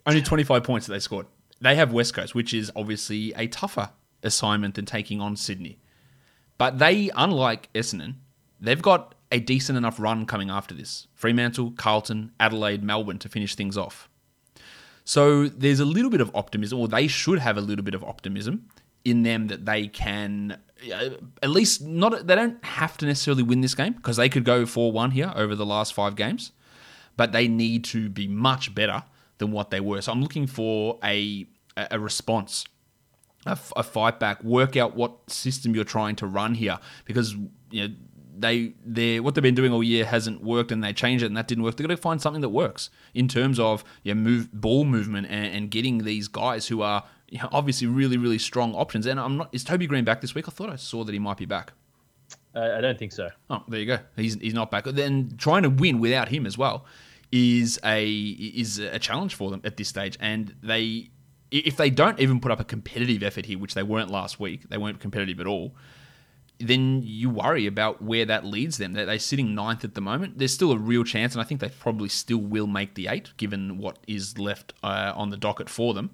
Only 0.06 0.22
25 0.22 0.62
points 0.62 0.86
that 0.86 0.92
they 0.92 0.98
scored. 0.98 1.26
They 1.60 1.74
have 1.76 1.92
West 1.92 2.14
Coast, 2.14 2.34
which 2.34 2.52
is 2.52 2.72
obviously 2.74 3.32
a 3.36 3.46
tougher 3.46 3.90
assignment 4.22 4.74
than 4.74 4.84
taking 4.84 5.20
on 5.20 5.36
Sydney. 5.36 5.78
But 6.58 6.78
they, 6.78 7.10
unlike 7.16 7.72
Essendon, 7.72 8.14
they've 8.60 8.82
got 8.82 9.14
a 9.32 9.40
decent 9.40 9.76
enough 9.76 9.98
run 9.98 10.26
coming 10.26 10.50
after 10.50 10.74
this. 10.74 11.08
Fremantle, 11.14 11.72
Carlton, 11.72 12.32
Adelaide, 12.38 12.84
Melbourne 12.84 13.18
to 13.18 13.28
finish 13.28 13.56
things 13.56 13.76
off. 13.76 14.08
So 15.04 15.48
there's 15.48 15.80
a 15.80 15.84
little 15.84 16.10
bit 16.10 16.20
of 16.20 16.30
optimism, 16.34 16.78
or 16.78 16.86
they 16.86 17.08
should 17.08 17.40
have 17.40 17.56
a 17.56 17.60
little 17.60 17.84
bit 17.84 17.94
of 17.94 18.04
optimism 18.04 18.68
in 19.04 19.24
them 19.24 19.48
that 19.48 19.66
they 19.66 19.88
can 19.88 20.58
uh, 20.92 21.10
at 21.42 21.50
least 21.50 21.82
not 21.82 22.26
they 22.26 22.34
don't 22.34 22.64
have 22.64 22.96
to 22.98 23.06
necessarily 23.06 23.42
win 23.42 23.60
this 23.60 23.74
game 23.74 23.94
because 23.94 24.16
they 24.16 24.28
could 24.28 24.44
go 24.44 24.62
4-1 24.62 25.12
here 25.12 25.32
over 25.34 25.54
the 25.54 25.66
last 25.66 25.92
5 25.92 26.14
games 26.14 26.52
but 27.16 27.32
they 27.32 27.48
need 27.48 27.84
to 27.86 28.08
be 28.08 28.28
much 28.28 28.74
better 28.74 29.02
than 29.38 29.50
what 29.50 29.70
they 29.70 29.80
were 29.80 30.00
so 30.00 30.12
i'm 30.12 30.22
looking 30.22 30.46
for 30.46 30.98
a 31.02 31.46
a 31.76 31.98
response 31.98 32.64
a, 33.44 33.58
a 33.76 33.82
fight 33.82 34.20
back 34.20 34.42
work 34.44 34.76
out 34.76 34.94
what 34.94 35.28
system 35.28 35.74
you're 35.74 35.84
trying 35.84 36.14
to 36.16 36.26
run 36.26 36.54
here 36.54 36.78
because 37.04 37.34
you 37.70 37.88
know 37.88 37.94
they 38.42 38.74
they 38.84 39.20
what 39.20 39.34
they've 39.34 39.42
been 39.42 39.54
doing 39.54 39.72
all 39.72 39.82
year 39.82 40.04
hasn't 40.04 40.42
worked 40.42 40.70
and 40.70 40.82
they 40.84 40.92
changed 40.92 41.22
it 41.22 41.26
and 41.26 41.36
that 41.36 41.48
didn't 41.48 41.64
work. 41.64 41.76
They've 41.76 41.86
got 41.86 41.94
to 41.94 42.00
find 42.00 42.20
something 42.20 42.42
that 42.42 42.50
works 42.50 42.90
in 43.14 43.28
terms 43.28 43.58
of 43.58 43.84
yeah, 44.02 44.14
move 44.14 44.52
ball 44.52 44.84
movement 44.84 45.28
and, 45.30 45.54
and 45.54 45.70
getting 45.70 45.98
these 45.98 46.28
guys 46.28 46.68
who 46.68 46.82
are 46.82 47.04
you 47.28 47.38
know, 47.38 47.48
obviously 47.52 47.86
really 47.86 48.18
really 48.18 48.38
strong 48.38 48.74
options. 48.74 49.06
And 49.06 49.18
I'm 49.18 49.36
not 49.38 49.48
is 49.52 49.64
Toby 49.64 49.86
Greene 49.86 50.04
back 50.04 50.20
this 50.20 50.34
week? 50.34 50.48
I 50.48 50.50
thought 50.50 50.68
I 50.68 50.76
saw 50.76 51.04
that 51.04 51.12
he 51.12 51.18
might 51.18 51.38
be 51.38 51.46
back. 51.46 51.72
Uh, 52.54 52.74
I 52.76 52.80
don't 52.80 52.98
think 52.98 53.12
so. 53.12 53.30
Oh, 53.48 53.62
there 53.68 53.80
you 53.80 53.86
go. 53.86 53.98
He's 54.16 54.34
he's 54.34 54.54
not 54.54 54.70
back. 54.70 54.84
Then 54.84 55.34
trying 55.38 55.62
to 55.62 55.70
win 55.70 56.00
without 56.00 56.28
him 56.28 56.44
as 56.44 56.58
well 56.58 56.84
is 57.30 57.80
a 57.84 58.06
is 58.06 58.78
a 58.78 58.98
challenge 58.98 59.34
for 59.34 59.50
them 59.50 59.62
at 59.64 59.76
this 59.76 59.88
stage. 59.88 60.18
And 60.20 60.54
they 60.62 61.08
if 61.50 61.76
they 61.76 61.90
don't 61.90 62.18
even 62.18 62.40
put 62.40 62.50
up 62.50 62.60
a 62.60 62.64
competitive 62.64 63.22
effort 63.22 63.46
here, 63.46 63.58
which 63.58 63.74
they 63.74 63.82
weren't 63.82 64.10
last 64.10 64.40
week, 64.40 64.68
they 64.68 64.78
weren't 64.78 65.00
competitive 65.00 65.38
at 65.38 65.46
all 65.46 65.74
then 66.62 67.02
you 67.04 67.30
worry 67.30 67.66
about 67.66 68.02
where 68.02 68.24
that 68.26 68.44
leads 68.44 68.78
them. 68.78 68.92
They're, 68.92 69.06
they're 69.06 69.18
sitting 69.18 69.54
ninth 69.54 69.84
at 69.84 69.94
the 69.94 70.00
moment. 70.00 70.38
There's 70.38 70.52
still 70.52 70.72
a 70.72 70.78
real 70.78 71.04
chance, 71.04 71.34
and 71.34 71.42
I 71.42 71.44
think 71.44 71.60
they 71.60 71.68
probably 71.68 72.08
still 72.08 72.38
will 72.38 72.66
make 72.66 72.94
the 72.94 73.08
eight, 73.08 73.32
given 73.36 73.78
what 73.78 73.98
is 74.06 74.38
left 74.38 74.72
uh, 74.82 75.12
on 75.14 75.30
the 75.30 75.36
docket 75.36 75.68
for 75.68 75.94
them. 75.94 76.10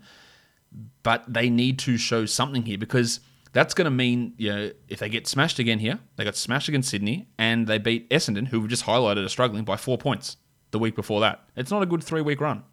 But 1.03 1.25
they 1.33 1.51
need 1.51 1.79
to 1.81 1.97
show 1.97 2.27
something 2.27 2.65
here 2.65 2.79
because 2.79 3.21
that's 3.53 3.75
going 3.75 3.87
to 3.87 3.91
mean, 3.91 4.35
you 4.37 4.51
know, 4.51 4.71
if 4.89 4.99
they 4.99 5.09
get 5.09 5.27
smashed 5.27 5.59
again 5.59 5.79
here, 5.79 5.99
they 6.17 6.25
got 6.25 6.37
smashed 6.37 6.69
against 6.69 6.91
Sydney, 6.91 7.29
and 7.39 7.67
they 7.67 7.79
beat 7.79 8.09
Essendon, 8.11 8.49
who 8.49 8.61
we 8.61 8.69
just 8.69 8.87
highlighted 8.87 9.25
are 9.25 9.29
struggling 9.29 9.65
by 9.65 9.77
four 9.77 9.99
points 9.99 10.37
the 10.71 10.79
week 10.79 10.95
before 10.95 11.21
that. 11.21 11.49
It's 11.57 11.71
not 11.71 11.83
a 11.83 11.87
good 11.87 12.03
three 12.03 12.21
week 12.23 12.41
run. 12.41 12.65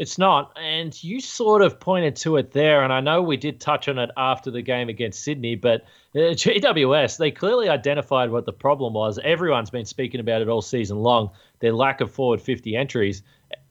It's 0.00 0.16
not. 0.16 0.56
And 0.58 1.04
you 1.04 1.20
sort 1.20 1.60
of 1.60 1.78
pointed 1.78 2.16
to 2.16 2.38
it 2.38 2.52
there. 2.52 2.82
And 2.82 2.90
I 2.90 3.00
know 3.00 3.20
we 3.20 3.36
did 3.36 3.60
touch 3.60 3.86
on 3.86 3.98
it 3.98 4.08
after 4.16 4.50
the 4.50 4.62
game 4.62 4.88
against 4.88 5.22
Sydney, 5.22 5.56
but 5.56 5.82
uh, 6.14 6.18
GWS, 6.32 7.18
they 7.18 7.30
clearly 7.30 7.68
identified 7.68 8.30
what 8.30 8.46
the 8.46 8.52
problem 8.54 8.94
was. 8.94 9.18
Everyone's 9.22 9.68
been 9.68 9.84
speaking 9.84 10.18
about 10.18 10.40
it 10.40 10.48
all 10.48 10.62
season 10.62 11.00
long 11.00 11.32
their 11.58 11.74
lack 11.74 12.00
of 12.00 12.10
forward 12.10 12.40
50 12.40 12.74
entries. 12.74 13.22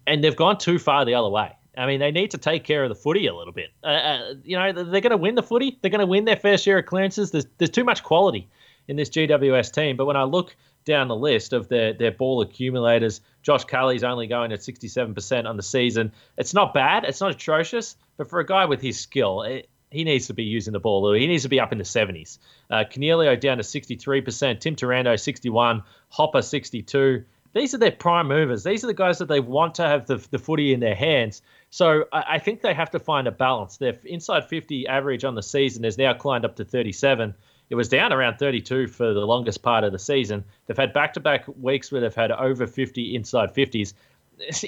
And 0.05 0.23
they've 0.23 0.35
gone 0.35 0.59
too 0.59 0.77
far 0.77 1.03
the 1.03 1.15
other 1.15 1.29
way. 1.29 1.51
I 1.75 1.87
mean, 1.87 1.99
they 1.99 2.11
need 2.11 2.29
to 2.29 2.37
take 2.37 2.63
care 2.63 2.83
of 2.83 2.89
the 2.89 2.95
footy 2.95 3.25
a 3.25 3.33
little 3.33 3.53
bit. 3.53 3.71
Uh, 3.83 3.87
uh, 3.87 4.33
you 4.43 4.55
know, 4.55 4.71
they're 4.71 5.01
going 5.01 5.09
to 5.09 5.17
win 5.17 5.33
the 5.33 5.41
footy. 5.41 5.79
They're 5.81 5.89
going 5.89 5.99
to 5.99 6.05
win 6.05 6.25
their 6.25 6.35
fair 6.35 6.59
share 6.59 6.77
of 6.77 6.85
clearances. 6.85 7.31
There's, 7.31 7.47
there's 7.57 7.71
too 7.71 7.83
much 7.83 8.03
quality 8.03 8.47
in 8.87 8.97
this 8.97 9.09
GWS 9.09 9.73
team. 9.73 9.97
But 9.97 10.05
when 10.05 10.15
I 10.15 10.25
look 10.25 10.55
down 10.89 11.07
the 11.07 11.15
list 11.15 11.53
of 11.53 11.69
their, 11.69 11.93
their 11.93 12.11
ball 12.11 12.41
accumulators, 12.41 13.21
Josh 13.43 13.63
Kelly's 13.63 14.03
only 14.03 14.27
going 14.27 14.51
at 14.51 14.59
67% 14.59 15.45
on 15.47 15.55
the 15.55 15.63
season. 15.63 16.11
It's 16.35 16.53
not 16.53 16.73
bad. 16.73 17.05
It's 17.05 17.21
not 17.21 17.31
atrocious. 17.31 17.95
But 18.17 18.29
for 18.29 18.39
a 18.39 18.45
guy 18.45 18.65
with 18.65 18.81
his 18.81 18.99
skill, 18.99 19.43
it, 19.43 19.69
he 19.91 20.03
needs 20.03 20.27
to 20.27 20.33
be 20.33 20.43
using 20.43 20.73
the 20.73 20.79
ball. 20.79 21.13
He 21.13 21.27
needs 21.27 21.43
to 21.43 21.49
be 21.49 21.59
up 21.59 21.71
in 21.71 21.77
the 21.77 21.83
70s. 21.83 22.39
Uh, 22.69 22.83
Coniglio 22.91 23.39
down 23.39 23.57
to 23.57 23.63
63%, 23.63 24.59
Tim 24.59 24.75
Taranto 24.75 25.15
61, 25.15 25.83
Hopper 26.09 26.41
62. 26.41 27.23
These 27.53 27.73
are 27.73 27.79
their 27.79 27.91
prime 27.91 28.27
movers. 28.27 28.63
These 28.63 28.83
are 28.83 28.87
the 28.87 28.93
guys 28.93 29.19
that 29.19 29.27
they 29.27 29.39
want 29.39 29.75
to 29.75 29.83
have 29.83 30.05
the, 30.05 30.17
the 30.31 30.37
footy 30.37 30.73
in 30.73 30.79
their 30.79 30.95
hands. 30.95 31.41
So 31.69 32.05
I, 32.11 32.23
I 32.27 32.39
think 32.39 32.61
they 32.61 32.73
have 32.73 32.91
to 32.91 32.99
find 32.99 33.27
a 33.27 33.31
balance. 33.31 33.77
Their 33.77 33.97
inside 34.03 34.47
50 34.47 34.87
average 34.87 35.23
on 35.23 35.35
the 35.35 35.43
season 35.43 35.83
has 35.83 35.97
now 35.97 36.13
climbed 36.13 36.45
up 36.45 36.55
to 36.57 36.65
37. 36.65 37.35
It 37.69 37.75
was 37.75 37.87
down 37.87 38.11
around 38.11 38.37
32 38.37 38.87
for 38.87 39.13
the 39.13 39.25
longest 39.25 39.61
part 39.61 39.83
of 39.83 39.91
the 39.91 39.99
season. 39.99 40.43
They've 40.65 40.77
had 40.77 40.91
back 40.93 41.13
to 41.13 41.19
back 41.19 41.45
weeks 41.59 41.91
where 41.91 42.01
they've 42.01 42.13
had 42.13 42.31
over 42.31 42.65
50 42.67 43.15
inside 43.15 43.53
50s. 43.53 43.93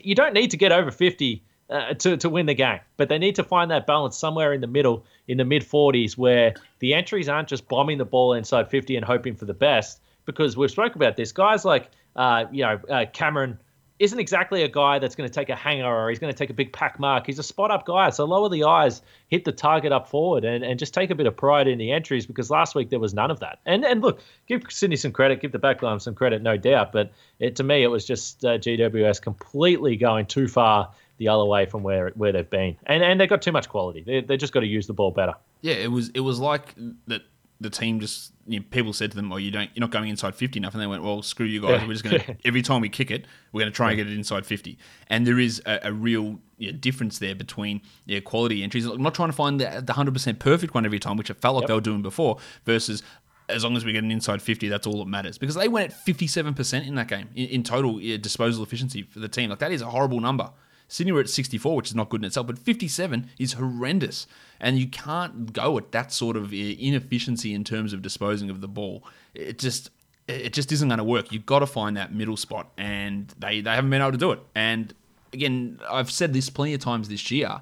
You 0.03 0.15
don't 0.15 0.33
need 0.33 0.51
to 0.51 0.57
get 0.57 0.73
over 0.73 0.91
50 0.91 1.41
uh, 1.69 1.93
to, 1.93 2.17
to 2.17 2.29
win 2.29 2.45
the 2.45 2.53
game. 2.53 2.79
But 2.97 3.07
they 3.07 3.17
need 3.17 3.35
to 3.35 3.43
find 3.43 3.71
that 3.71 3.87
balance 3.87 4.17
somewhere 4.17 4.51
in 4.51 4.59
the 4.59 4.67
middle, 4.67 5.05
in 5.29 5.37
the 5.37 5.45
mid 5.45 5.63
40s, 5.63 6.17
where 6.17 6.53
the 6.79 6.93
entries 6.93 7.29
aren't 7.29 7.47
just 7.47 7.69
bombing 7.69 7.97
the 7.97 8.05
ball 8.05 8.33
inside 8.33 8.69
50 8.69 8.97
and 8.97 9.05
hoping 9.05 9.35
for 9.35 9.45
the 9.45 9.53
best. 9.53 10.01
Because 10.25 10.57
we've 10.57 10.69
spoke 10.69 10.95
about 10.95 11.15
this, 11.15 11.31
guys 11.31 11.63
like 11.63 11.89
uh, 12.17 12.45
you 12.51 12.63
know 12.63 12.79
uh, 12.89 13.05
Cameron 13.13 13.57
isn't 14.01 14.19
exactly 14.19 14.63
a 14.63 14.67
guy 14.67 14.97
that's 14.97 15.15
going 15.15 15.29
to 15.29 15.33
take 15.33 15.49
a 15.49 15.55
hanger 15.55 15.85
or 15.85 16.09
he's 16.09 16.17
going 16.17 16.33
to 16.33 16.37
take 16.37 16.49
a 16.49 16.53
big 16.53 16.73
pack 16.73 16.99
mark. 16.99 17.27
He's 17.27 17.37
a 17.37 17.43
spot 17.43 17.69
up 17.69 17.85
guy. 17.85 18.09
So 18.09 18.25
lower 18.25 18.49
the 18.49 18.63
eyes, 18.63 19.03
hit 19.27 19.45
the 19.45 19.51
target 19.51 19.91
up 19.91 20.09
forward, 20.09 20.43
and, 20.43 20.63
and 20.63 20.79
just 20.79 20.95
take 20.95 21.11
a 21.11 21.15
bit 21.15 21.27
of 21.27 21.37
pride 21.37 21.67
in 21.67 21.77
the 21.77 21.91
entries 21.91 22.25
because 22.25 22.49
last 22.49 22.73
week 22.73 22.89
there 22.89 22.99
was 22.99 23.13
none 23.13 23.29
of 23.29 23.39
that. 23.41 23.59
And 23.67 23.85
and 23.85 24.01
look, 24.01 24.19
give 24.47 24.63
Sydney 24.69 24.95
some 24.95 25.11
credit, 25.11 25.39
give 25.39 25.51
the 25.51 25.59
backline 25.59 26.01
some 26.01 26.15
credit, 26.15 26.41
no 26.41 26.57
doubt. 26.57 26.91
But 26.91 27.11
it, 27.37 27.55
to 27.57 27.63
me, 27.63 27.83
it 27.83 27.89
was 27.89 28.03
just 28.03 28.43
uh, 28.43 28.57
GWS 28.57 29.21
completely 29.21 29.95
going 29.97 30.25
too 30.25 30.47
far 30.47 30.91
the 31.19 31.27
other 31.27 31.45
way 31.45 31.67
from 31.67 31.83
where 31.83 32.09
where 32.15 32.31
they've 32.31 32.49
been, 32.49 32.75
and 32.87 33.03
and 33.03 33.21
they've 33.21 33.29
got 33.29 33.43
too 33.43 33.51
much 33.51 33.69
quality. 33.69 34.01
They 34.01 34.21
they 34.21 34.35
just 34.35 34.51
got 34.51 34.61
to 34.61 34.67
use 34.67 34.87
the 34.87 34.93
ball 34.93 35.11
better. 35.11 35.35
Yeah, 35.61 35.75
it 35.75 35.91
was 35.91 36.09
it 36.15 36.21
was 36.21 36.39
like 36.39 36.73
that. 37.05 37.21
The 37.61 37.69
team 37.69 37.99
just 37.99 38.33
you 38.47 38.59
know, 38.59 38.65
people 38.71 38.91
said 38.91 39.11
to 39.11 39.15
them, 39.15 39.29
"Well, 39.29 39.39
you 39.39 39.51
don't, 39.51 39.69
you're 39.73 39.81
not 39.81 39.91
going 39.91 40.09
inside 40.09 40.35
50 40.35 40.59
enough," 40.59 40.73
and 40.73 40.81
they 40.81 40.87
went, 40.87 41.03
"Well, 41.03 41.21
screw 41.21 41.45
you 41.45 41.61
guys. 41.61 41.87
We're 41.87 41.93
just 41.93 42.03
going 42.03 42.19
to 42.21 42.35
every 42.43 42.61
time 42.61 42.81
we 42.81 42.89
kick 42.89 43.11
it, 43.11 43.25
we're 43.51 43.61
going 43.61 43.71
to 43.71 43.75
try 43.75 43.89
and 43.91 43.97
get 43.97 44.07
it 44.07 44.13
inside 44.13 44.45
50." 44.45 44.77
And 45.07 45.25
there 45.25 45.39
is 45.39 45.61
a, 45.65 45.79
a 45.83 45.93
real 45.93 46.39
yeah, 46.57 46.71
difference 46.77 47.19
there 47.19 47.35
between 47.35 47.81
yeah, 48.05 48.19
quality 48.19 48.63
entries. 48.63 48.85
I'm 48.85 49.01
not 49.01 49.15
trying 49.15 49.29
to 49.29 49.33
find 49.33 49.59
the, 49.59 49.81
the 49.85 49.93
100% 49.93 50.39
perfect 50.39 50.73
one 50.73 50.85
every 50.85 50.99
time, 50.99 51.17
which 51.17 51.29
it 51.29 51.35
felt 51.41 51.55
like 51.55 51.63
Yep. 51.63 51.67
they 51.67 51.73
were 51.75 51.81
doing 51.81 52.01
before, 52.01 52.37
versus 52.65 53.03
as 53.49 53.63
long 53.63 53.75
as 53.75 53.85
we 53.85 53.91
get 53.91 54.03
an 54.03 54.11
inside 54.11 54.41
50, 54.41 54.69
that's 54.69 54.87
all 54.87 54.99
that 54.99 55.07
matters. 55.07 55.37
Because 55.37 55.55
they 55.55 55.67
went 55.67 55.91
at 55.91 56.05
57% 56.05 56.87
in 56.87 56.95
that 56.95 57.07
game 57.07 57.29
in, 57.35 57.47
in 57.47 57.63
total 57.63 57.99
yeah, 58.01 58.17
disposal 58.17 58.63
efficiency 58.63 59.03
for 59.03 59.19
the 59.19 59.27
team. 59.27 59.49
Like 59.49 59.59
that 59.59 59.71
is 59.71 59.81
a 59.81 59.87
horrible 59.87 60.19
number. 60.19 60.51
Sydney 60.91 61.13
were 61.13 61.21
at 61.21 61.29
64, 61.29 61.77
which 61.77 61.87
is 61.87 61.95
not 61.95 62.09
good 62.09 62.19
in 62.19 62.25
itself, 62.25 62.47
but 62.47 62.59
57 62.59 63.29
is 63.39 63.53
horrendous. 63.53 64.27
And 64.59 64.77
you 64.77 64.87
can't 64.87 65.53
go 65.53 65.77
at 65.77 65.93
that 65.93 66.11
sort 66.11 66.35
of 66.35 66.51
uh, 66.51 66.55
inefficiency 66.55 67.53
in 67.53 67.63
terms 67.63 67.93
of 67.93 68.01
disposing 68.01 68.49
of 68.49 68.59
the 68.59 68.67
ball. 68.67 69.01
It 69.33 69.57
just 69.57 69.89
it 70.27 70.51
just 70.51 70.69
isn't 70.73 70.89
going 70.89 70.97
to 70.97 71.05
work. 71.05 71.31
You've 71.31 71.45
got 71.45 71.59
to 71.59 71.65
find 71.65 71.95
that 71.95 72.13
middle 72.13 72.35
spot, 72.35 72.71
and 72.77 73.33
they, 73.39 73.61
they 73.61 73.69
haven't 73.69 73.89
been 73.89 74.01
able 74.01 74.11
to 74.11 74.17
do 74.17 74.31
it. 74.31 74.39
And 74.53 74.93
again, 75.31 75.79
I've 75.89 76.11
said 76.11 76.33
this 76.33 76.49
plenty 76.49 76.73
of 76.73 76.81
times 76.81 77.07
this 77.07 77.31
year 77.31 77.61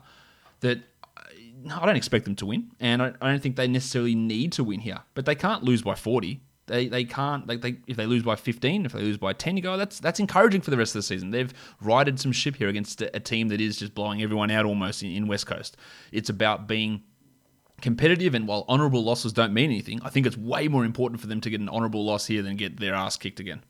that 0.62 0.80
I 1.72 1.86
don't 1.86 1.96
expect 1.96 2.26
them 2.26 2.36
to 2.38 2.48
win, 2.48 2.72
and 2.80 3.00
I, 3.00 3.13
I 3.22 3.30
don't 3.30 3.44
think 3.44 3.58
they 3.58 3.68
necessarily 3.68 4.15
need 4.15 4.54
to 4.54 4.63
win 4.63 4.80
here. 4.80 5.02
But 5.13 5.28
they 5.28 5.36
can't 5.36 5.63
lose 5.63 5.84
by 5.84 5.94
forty. 5.94 6.42
They 6.69 6.88
they 6.88 7.03
can't 7.03 7.45
like 7.47 7.60
they 7.62 7.75
if 7.88 7.97
they 7.97 8.05
lose 8.05 8.23
by 8.23 8.36
fifteen, 8.38 8.86
if 8.86 8.93
they 8.93 9.01
lose 9.01 9.17
by 9.17 9.34
ten, 9.34 9.58
you 9.58 9.63
go 9.63 9.73
oh, 9.73 9.77
that's 9.77 9.99
that's 9.99 10.19
encouraging 10.21 10.62
for 10.62 10.71
the 10.71 10.77
rest 10.77 10.95
of 10.95 10.99
the 10.99 11.03
season. 11.03 11.32
They've 11.32 11.53
righted 11.82 12.19
some 12.19 12.32
ship 12.32 12.55
here 12.55 12.69
against 12.69 13.01
a, 13.01 13.13
a 13.15 13.19
team 13.19 13.49
that 13.49 13.60
is 13.60 13.77
just 13.77 13.93
blowing 13.93 14.21
everyone 14.21 14.49
out 14.51 14.65
almost 14.65 15.03
in, 15.03 15.12
in 15.12 15.27
West 15.27 15.47
Coast. 15.47 15.75
It's 16.13 16.29
about 16.29 16.67
being 16.67 17.03
competitive, 17.82 18.34
and 18.36 18.47
while 18.47 18.65
honourable 18.69 19.03
losses 19.03 19.34
don't 19.34 19.53
mean 19.53 19.65
anything, 19.71 19.99
I 20.03 20.10
think 20.10 20.25
it's 20.25 20.38
way 20.38 20.67
more 20.67 20.86
important 20.86 21.19
for 21.21 21.27
them 21.27 21.41
to 21.41 21.49
get 21.49 21.60
an 21.60 21.69
honourable 21.69 22.05
loss 22.05 22.25
here 22.27 22.41
than 22.41 22.55
get 22.55 22.79
their 22.79 22.93
ass 22.93 23.17
kicked 23.17 23.39
again. 23.39 23.62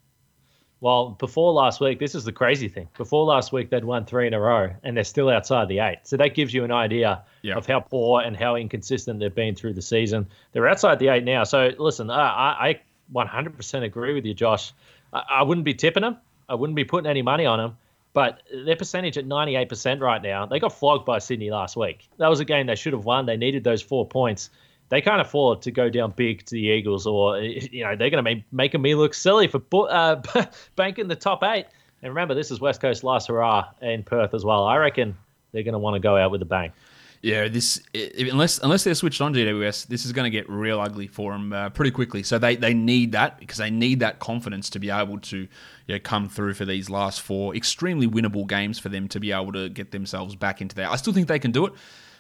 Well, 0.82 1.10
before 1.20 1.52
last 1.52 1.82
week, 1.82 2.00
this 2.00 2.16
is 2.16 2.24
the 2.24 2.32
crazy 2.32 2.70
thing. 2.70 2.88
Before 2.98 3.26
last 3.26 3.52
week, 3.52 3.70
they'd 3.70 3.84
won 3.84 4.06
three 4.06 4.28
in 4.28 4.34
a 4.34 4.40
row, 4.40 4.70
and 4.82 4.96
they're 4.96 5.04
still 5.04 5.30
outside 5.30 5.68
the 5.68 5.80
eight. 5.80 6.00
So 6.04 6.16
that 6.16 6.34
gives 6.36 6.54
you 6.54 6.64
an 6.64 6.72
idea 6.72 7.22
Yeah. 7.42 7.56
of 7.56 7.66
how 7.68 7.82
poor 7.82 8.22
and 8.22 8.36
how 8.36 8.56
inconsistent 8.56 9.20
they've 9.20 9.36
been 9.36 9.56
through 9.56 9.74
the 9.74 9.82
season. 9.82 10.28
They're 10.54 10.70
outside 10.70 11.00
the 11.00 11.10
eight 11.10 11.26
now. 11.26 11.44
So 11.44 11.72
listen, 11.78 12.10
I, 12.10 12.70
I 12.70 12.82
100% 13.14 13.84
agree 13.84 14.14
with 14.14 14.26
you, 14.26 14.34
Josh. 14.34 14.74
I, 15.14 15.24
I 15.30 15.44
wouldn't 15.44 15.66
be 15.66 15.74
tipping 15.74 16.02
them. 16.02 16.18
I 16.48 16.56
wouldn't 16.56 16.76
be 16.76 16.86
putting 16.86 17.10
any 17.10 17.22
money 17.22 17.46
on 17.46 17.60
them. 17.60 17.78
But 18.14 18.42
their 18.52 18.76
percentage 18.76 19.18
at 19.18 19.26
98% 19.26 20.02
right 20.02 20.22
now, 20.22 20.46
they 20.46 20.60
got 20.60 20.74
flogged 20.74 21.06
by 21.06 21.20
Sydney 21.20 21.52
last 21.52 21.76
week. 21.76 22.08
That 22.18 22.28
was 22.28 22.40
a 22.40 22.46
game 22.46 22.68
they 22.68 22.76
should 22.76 22.94
have 22.94 23.06
won. 23.06 23.26
They 23.26 23.38
needed 23.38 23.64
those 23.64 23.82
four 23.82 24.08
points. 24.08 24.50
They 24.90 25.02
can't 25.02 25.22
afford 25.22 25.62
to 25.64 25.72
go 25.72 25.90
down 25.90 26.14
big 26.16 26.44
to 26.46 26.56
the 26.56 26.62
Eagles, 26.62 27.06
or 27.06 27.38
you 27.40 27.84
know 27.84 27.96
they're 27.96 28.10
going 28.10 28.24
to 28.24 28.36
be 28.36 28.44
making 28.52 28.82
me 28.82 28.96
look 28.96 29.14
silly 29.14 29.48
for 29.48 29.62
uh, 29.90 30.22
banking 30.76 31.08
the 31.08 31.16
top 31.16 31.44
eight. 31.44 31.68
And 32.02 32.10
remember, 32.10 32.34
this 32.34 32.50
is 32.50 32.60
West 32.60 32.82
Coast 32.82 33.04
last 33.04 33.28
hurrah 33.28 33.70
in 33.82 34.04
Perth 34.04 34.34
as 34.34 34.44
well. 34.44 34.66
I 34.66 34.78
reckon 34.78 35.16
they're 35.52 35.64
going 35.64 35.74
to 35.74 35.80
want 35.80 35.96
to 35.96 36.00
go 36.00 36.18
out 36.18 36.32
with 36.32 36.42
a 36.42 36.46
bang. 36.46 36.72
Yeah, 37.22 37.50
this 37.50 37.82
i- 37.94 38.12
unless 38.32 38.60
unless 38.60 38.86
they're 38.86 38.96
switched 38.96 39.20
on 39.20 39.34
GWS, 39.34 39.88
this 39.88 40.06
is 40.06 40.14
going 40.14 40.24
to 40.24 40.30
get 40.30 40.50
real 40.50 40.80
ugly 40.80 41.08
for 41.08 41.34
them 41.34 41.52
uh, 41.52 41.70
pretty 41.70 41.92
quickly. 41.92 42.24
So 42.24 42.40
they, 42.40 42.56
they 42.56 42.74
need 42.74 43.12
that 43.12 43.40
because 43.40 43.58
they 43.58 43.70
need 43.70 44.00
that 44.00 44.20
confidence 44.20 44.70
to 44.72 44.80
be 44.80 44.90
able 44.90 45.20
to 45.20 45.38
you 45.40 45.48
know, 45.88 46.00
come 46.02 46.30
through 46.30 46.54
for 46.54 46.64
these 46.64 46.90
last 46.90 47.20
four 47.22 47.56
extremely 47.56 48.08
winnable 48.08 48.48
games 48.48 48.80
for 48.80 48.88
them 48.88 49.10
to 49.10 49.20
be 49.20 49.34
able 49.34 49.52
to 49.52 49.68
get 49.68 49.92
themselves 49.92 50.36
back 50.36 50.62
into 50.62 50.76
there. 50.76 50.90
I 50.90 50.96
still 50.96 51.12
think 51.12 51.28
they 51.28 51.40
can 51.40 51.52
do 51.52 51.66
it, 51.66 51.74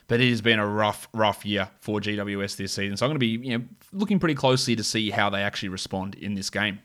but 0.07 0.19
it 0.19 0.29
has 0.29 0.41
been 0.41 0.59
a 0.59 0.67
rough 0.67 1.07
rough 1.13 1.45
year 1.45 1.69
for 1.79 2.01
GWS 2.01 2.57
this 2.57 2.73
season. 2.73 2.97
So 2.97 3.05
I'm 3.05 3.09
going 3.12 3.15
to 3.15 3.19
be 3.19 3.47
you 3.47 3.57
know 3.57 3.63
looking 3.93 4.19
pretty 4.19 4.35
closely 4.35 4.75
to 4.75 4.83
see 4.83 5.12
how 5.12 5.29
they 5.29 5.41
actually 5.43 5.69
respond 5.69 6.15
in 6.15 6.33
this 6.33 6.49
game. 6.49 6.79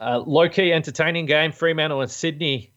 Uh, 0.00 0.18
low 0.26 0.48
key 0.48 0.72
entertaining 0.72 1.26
game. 1.26 1.52
Fremantle 1.52 2.00
and 2.00 2.10
Sydney 2.10 2.71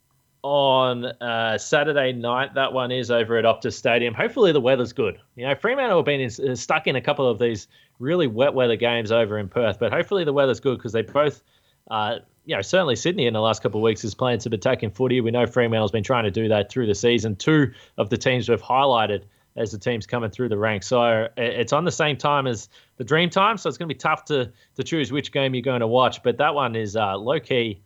on 0.45 1.05
uh, 1.05 1.57
Saturday 1.57 2.13
night. 2.13 2.53
That 2.53 2.71
one 2.71 2.91
is 2.91 3.09
over 3.09 3.35
at 3.37 3.45
Optus 3.45 3.73
Stadium. 3.73 4.13
Hopefully 4.13 4.51
the 4.51 4.61
weather's 4.61 4.93
good. 4.93 5.19
You 5.35 5.47
know, 5.47 5.55
Fremantle 5.55 5.97
have 5.97 6.05
been 6.05 6.21
in, 6.21 6.51
uh, 6.51 6.53
stuck 6.53 6.85
in 6.85 6.95
a 6.95 7.01
couple 7.01 7.27
of 7.27 7.39
these 7.39 7.67
really 7.97 8.27
wet 8.27 8.53
weather 8.53 8.75
games 8.75 9.11
over 9.11 9.39
in 9.39 9.49
Perth, 9.49 9.79
but 9.79 9.91
hopefully 9.91 10.23
the 10.23 10.33
weather's 10.33 10.59
good 10.59 10.77
because 10.77 10.91
they 10.91 11.01
both, 11.01 11.41
uh, 11.89 12.17
you 12.45 12.55
know, 12.55 12.61
certainly 12.61 12.95
Sydney 12.95 13.25
in 13.25 13.33
the 13.33 13.41
last 13.41 13.63
couple 13.63 13.79
of 13.79 13.83
weeks 13.83 14.03
is 14.03 14.13
playing 14.13 14.39
some 14.39 14.53
attacking 14.53 14.91
footy. 14.91 15.19
We 15.19 15.31
know 15.31 15.47
Fremantle's 15.47 15.91
been 15.91 16.03
trying 16.03 16.25
to 16.25 16.31
do 16.31 16.47
that 16.49 16.71
through 16.71 16.85
the 16.85 16.95
season. 16.95 17.35
Two 17.35 17.71
of 17.97 18.11
the 18.11 18.17
teams 18.17 18.47
we've 18.47 18.61
highlighted 18.61 19.23
as 19.55 19.71
the 19.71 19.79
teams 19.79 20.05
coming 20.05 20.29
through 20.29 20.49
the 20.49 20.59
ranks. 20.59 20.85
So 20.85 21.01
uh, 21.01 21.29
it's 21.37 21.73
on 21.73 21.85
the 21.85 21.91
same 21.91 22.17
time 22.17 22.45
as 22.45 22.69
the 22.97 23.03
Dream 23.03 23.31
Time, 23.31 23.57
so 23.57 23.67
it's 23.67 23.79
going 23.79 23.89
to 23.89 23.95
be 23.95 23.97
tough 23.97 24.25
to 24.25 24.51
to 24.75 24.83
choose 24.83 25.11
which 25.11 25.31
game 25.31 25.55
you're 25.55 25.63
going 25.63 25.79
to 25.79 25.87
watch. 25.87 26.21
But 26.21 26.37
that 26.37 26.53
one 26.53 26.75
is 26.75 26.95
uh, 26.95 27.17
low 27.17 27.39
key. 27.39 27.81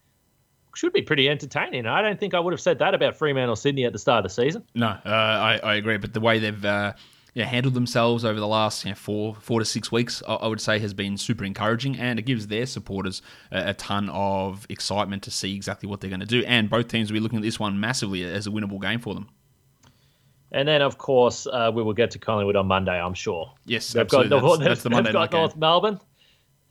Should 0.75 0.93
be 0.93 1.01
pretty 1.01 1.27
entertaining. 1.29 1.86
I 1.88 2.01
don't 2.01 2.19
think 2.19 2.34
I 2.34 2.39
would 2.39 2.53
have 2.53 2.62
said 2.62 2.79
that 2.79 2.93
about 2.93 3.17
Fremantle 3.17 3.55
Sydney 3.55 3.86
at 3.86 3.91
the 3.93 3.99
start 3.99 4.23
of 4.25 4.32
the 4.32 4.34
season. 4.41 4.63
No, 4.75 4.88
uh, 4.88 4.99
I, 5.05 5.60
I 5.63 5.75
agree. 5.75 5.97
But 5.97 6.13
the 6.13 6.19
way 6.21 6.39
they've 6.39 6.63
uh, 6.63 6.93
yeah, 7.34 7.45
handled 7.45 7.73
themselves 7.73 8.23
over 8.23 8.39
the 8.39 8.47
last 8.47 8.86
you 8.86 8.91
know, 8.91 8.95
four 8.95 9.36
four 9.41 9.60
to 9.60 9.65
six 9.65 9.91
weeks, 9.91 10.21
I, 10.27 10.36
I 10.36 10.47
would 10.47 10.62
say, 10.62 10.79
has 10.79 10.93
been 10.93 11.17
super 11.17 11.43
encouraging, 11.43 11.97
and 11.97 12.19
it 12.19 12.23
gives 12.23 12.47
their 12.47 12.65
supporters 12.65 13.21
a, 13.51 13.69
a 13.69 13.73
ton 13.73 14.10
of 14.10 14.65
excitement 14.69 15.23
to 15.23 15.32
see 15.32 15.55
exactly 15.55 15.89
what 15.89 16.01
they're 16.01 16.10
going 16.10 16.19
to 16.21 16.25
do. 16.25 16.43
And 16.45 16.69
both 16.69 16.88
teams 16.88 17.12
will 17.12 17.15
be 17.15 17.19
looking 17.19 17.39
at 17.39 17.43
this 17.43 17.60
one 17.60 17.79
massively 17.79 18.23
as 18.23 18.47
a 18.47 18.49
winnable 18.51 18.82
game 18.82 18.99
for 18.99 19.13
them. 19.13 19.27
And 20.51 20.67
then, 20.67 20.82
of 20.82 20.97
course, 20.97 21.45
uh, 21.45 21.71
we 21.73 21.84
will 21.84 21.93
get 21.93 22.12
to 22.12 22.19
Collingwood 22.19 22.55
on 22.55 22.67
Monday, 22.67 22.99
I'm 22.99 23.13
sure. 23.13 23.53
Yes, 23.65 23.93
They've 23.93 24.01
absolutely. 24.01 24.29
got, 24.39 24.41
That's- 24.41 24.67
that's 24.67 24.84
the 24.84 24.89
Monday 24.89 25.12
got. 25.12 25.32
North 25.32 25.55
Melbourne. 25.55 25.99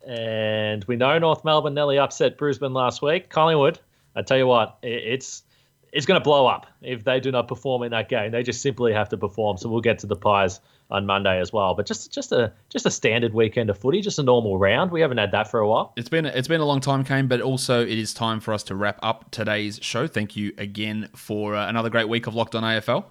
And 0.07 0.85
we 0.85 0.97
know 0.97 1.19
North 1.19 1.45
Melbourne 1.45 1.75
nearly 1.75 1.99
upset 1.99 2.39
Brisbane 2.39 2.73
last 2.73 3.03
week. 3.03 3.29
Collingwood, 3.29 3.79
I 4.19 4.23
tell 4.23 4.37
you 4.37 4.47
what, 4.47 4.79
it's 4.83 5.45
it's 5.93 6.07
going 6.07 6.21
to 6.21 6.25
blow 6.25 6.47
up 6.47 6.67
if 6.83 7.05
they 7.05 7.21
do 7.21 7.31
not 7.31 7.49
perform 7.49 7.83
in 7.83 7.93
that 7.93 8.09
game. 8.09 8.33
They 8.33 8.43
just 8.43 8.61
simply 8.61 8.93
have 8.93 9.09
to 9.11 9.17
perform. 9.17 9.57
So 9.57 9.69
we'll 9.69 9.81
get 9.81 10.01
to 10.01 10.07
the 10.07 10.17
Pies 10.17 10.61
on 10.91 11.07
Monday 11.07 11.41
as 11.41 11.53
well. 11.53 11.75
But 11.75 11.87
just 11.87 12.13
just 12.13 12.33
a 12.33 12.53
just 12.69 12.85
a 12.85 12.91
standard 12.91 13.33
weekend 13.33 13.71
of 13.71 13.79
footy, 13.79 14.01
just 14.01 14.19
a 14.19 14.23
normal 14.25 14.59
round. 14.59 14.91
We 14.91 15.01
haven't 15.01 15.19
had 15.19 15.31
that 15.33 15.51
for 15.51 15.61
a 15.61 15.69
while. 15.69 15.93
It's 15.97 16.09
been 16.09 16.27
it's 16.27 16.49
been 16.49 16.61
a 16.61 16.67
long 16.67 16.81
time, 16.81 17.05
Kane, 17.05 17.29
but 17.29 17.41
also 17.41 17.81
it 17.83 17.97
is 17.97 18.13
time 18.13 18.41
for 18.41 18.53
us 18.53 18.65
to 18.65 18.75
wrap 18.75 18.99
up 19.03 19.31
today's 19.31 19.79
show. 19.81 20.09
Thank 20.09 20.37
you 20.37 20.53
again 20.59 21.09
for 21.15 21.55
uh, 21.55 21.69
another 21.69 21.91
great 21.91 22.09
week 22.09 22.27
of 22.27 22.35
Locked 22.35 22.57
On 22.57 22.65
AFL. 22.65 23.05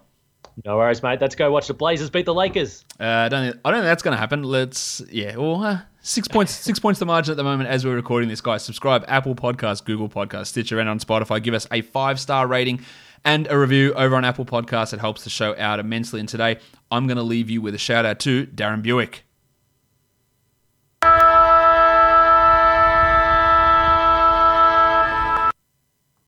No 0.66 0.78
worries, 0.78 1.04
mate. 1.04 1.22
Let's 1.22 1.36
go 1.36 1.52
watch 1.52 1.68
the 1.68 1.74
Blazers 1.74 2.10
beat 2.10 2.26
the 2.26 2.34
Lakers. 2.34 2.84
Uh, 3.00 3.06
I 3.06 3.30
don't 3.30 3.52
think, 3.52 3.62
I 3.64 3.72
don't 3.72 3.80
think 3.80 3.86
that's 3.86 4.04
going 4.04 4.16
to 4.16 4.20
happen. 4.20 4.44
Let's 4.44 5.02
yeah, 5.12 5.36
well, 5.38 5.64
uh, 5.64 5.80
Six 6.08 6.26
points, 6.30 6.54
six 6.54 6.80
points 6.80 7.02
The 7.02 7.06
margin 7.06 7.34
at 7.34 7.36
the 7.36 7.44
moment 7.44 7.70
as 7.70 7.86
we're 7.86 7.96
recording 7.96 8.30
this, 8.30 8.40
guys. 8.40 8.64
Subscribe 8.64 9.04
Apple 9.10 9.36
Podcast, 9.36 9.84
Google 9.84 10.08
Podcast, 10.08 10.48
Stitcher, 10.48 10.80
and 10.80 10.88
on 10.88 11.00
Spotify. 11.00 11.44
Give 11.44 11.54
us 11.54 11.68
a 11.70 11.82
five 11.82 12.18
star 12.18 12.48
rating 12.48 12.80
and 13.26 13.46
a 13.52 13.60
review 13.60 13.94
over 13.94 14.16
on 14.16 14.24
Apple 14.24 14.46
Podcasts. 14.46 14.94
It 14.94 15.02
helps 15.02 15.26
the 15.26 15.30
show 15.30 15.54
out 15.58 15.82
immensely. 15.82 16.22
And 16.22 16.30
today, 16.30 16.60
I'm 16.90 17.08
going 17.08 17.18
to 17.18 17.24
leave 17.24 17.50
you 17.50 17.62
with 17.62 17.76
a 17.76 17.78
shout 17.78 18.06
out 18.06 18.20
to 18.22 18.48
Darren 18.48 18.82
Buick. 18.82 19.26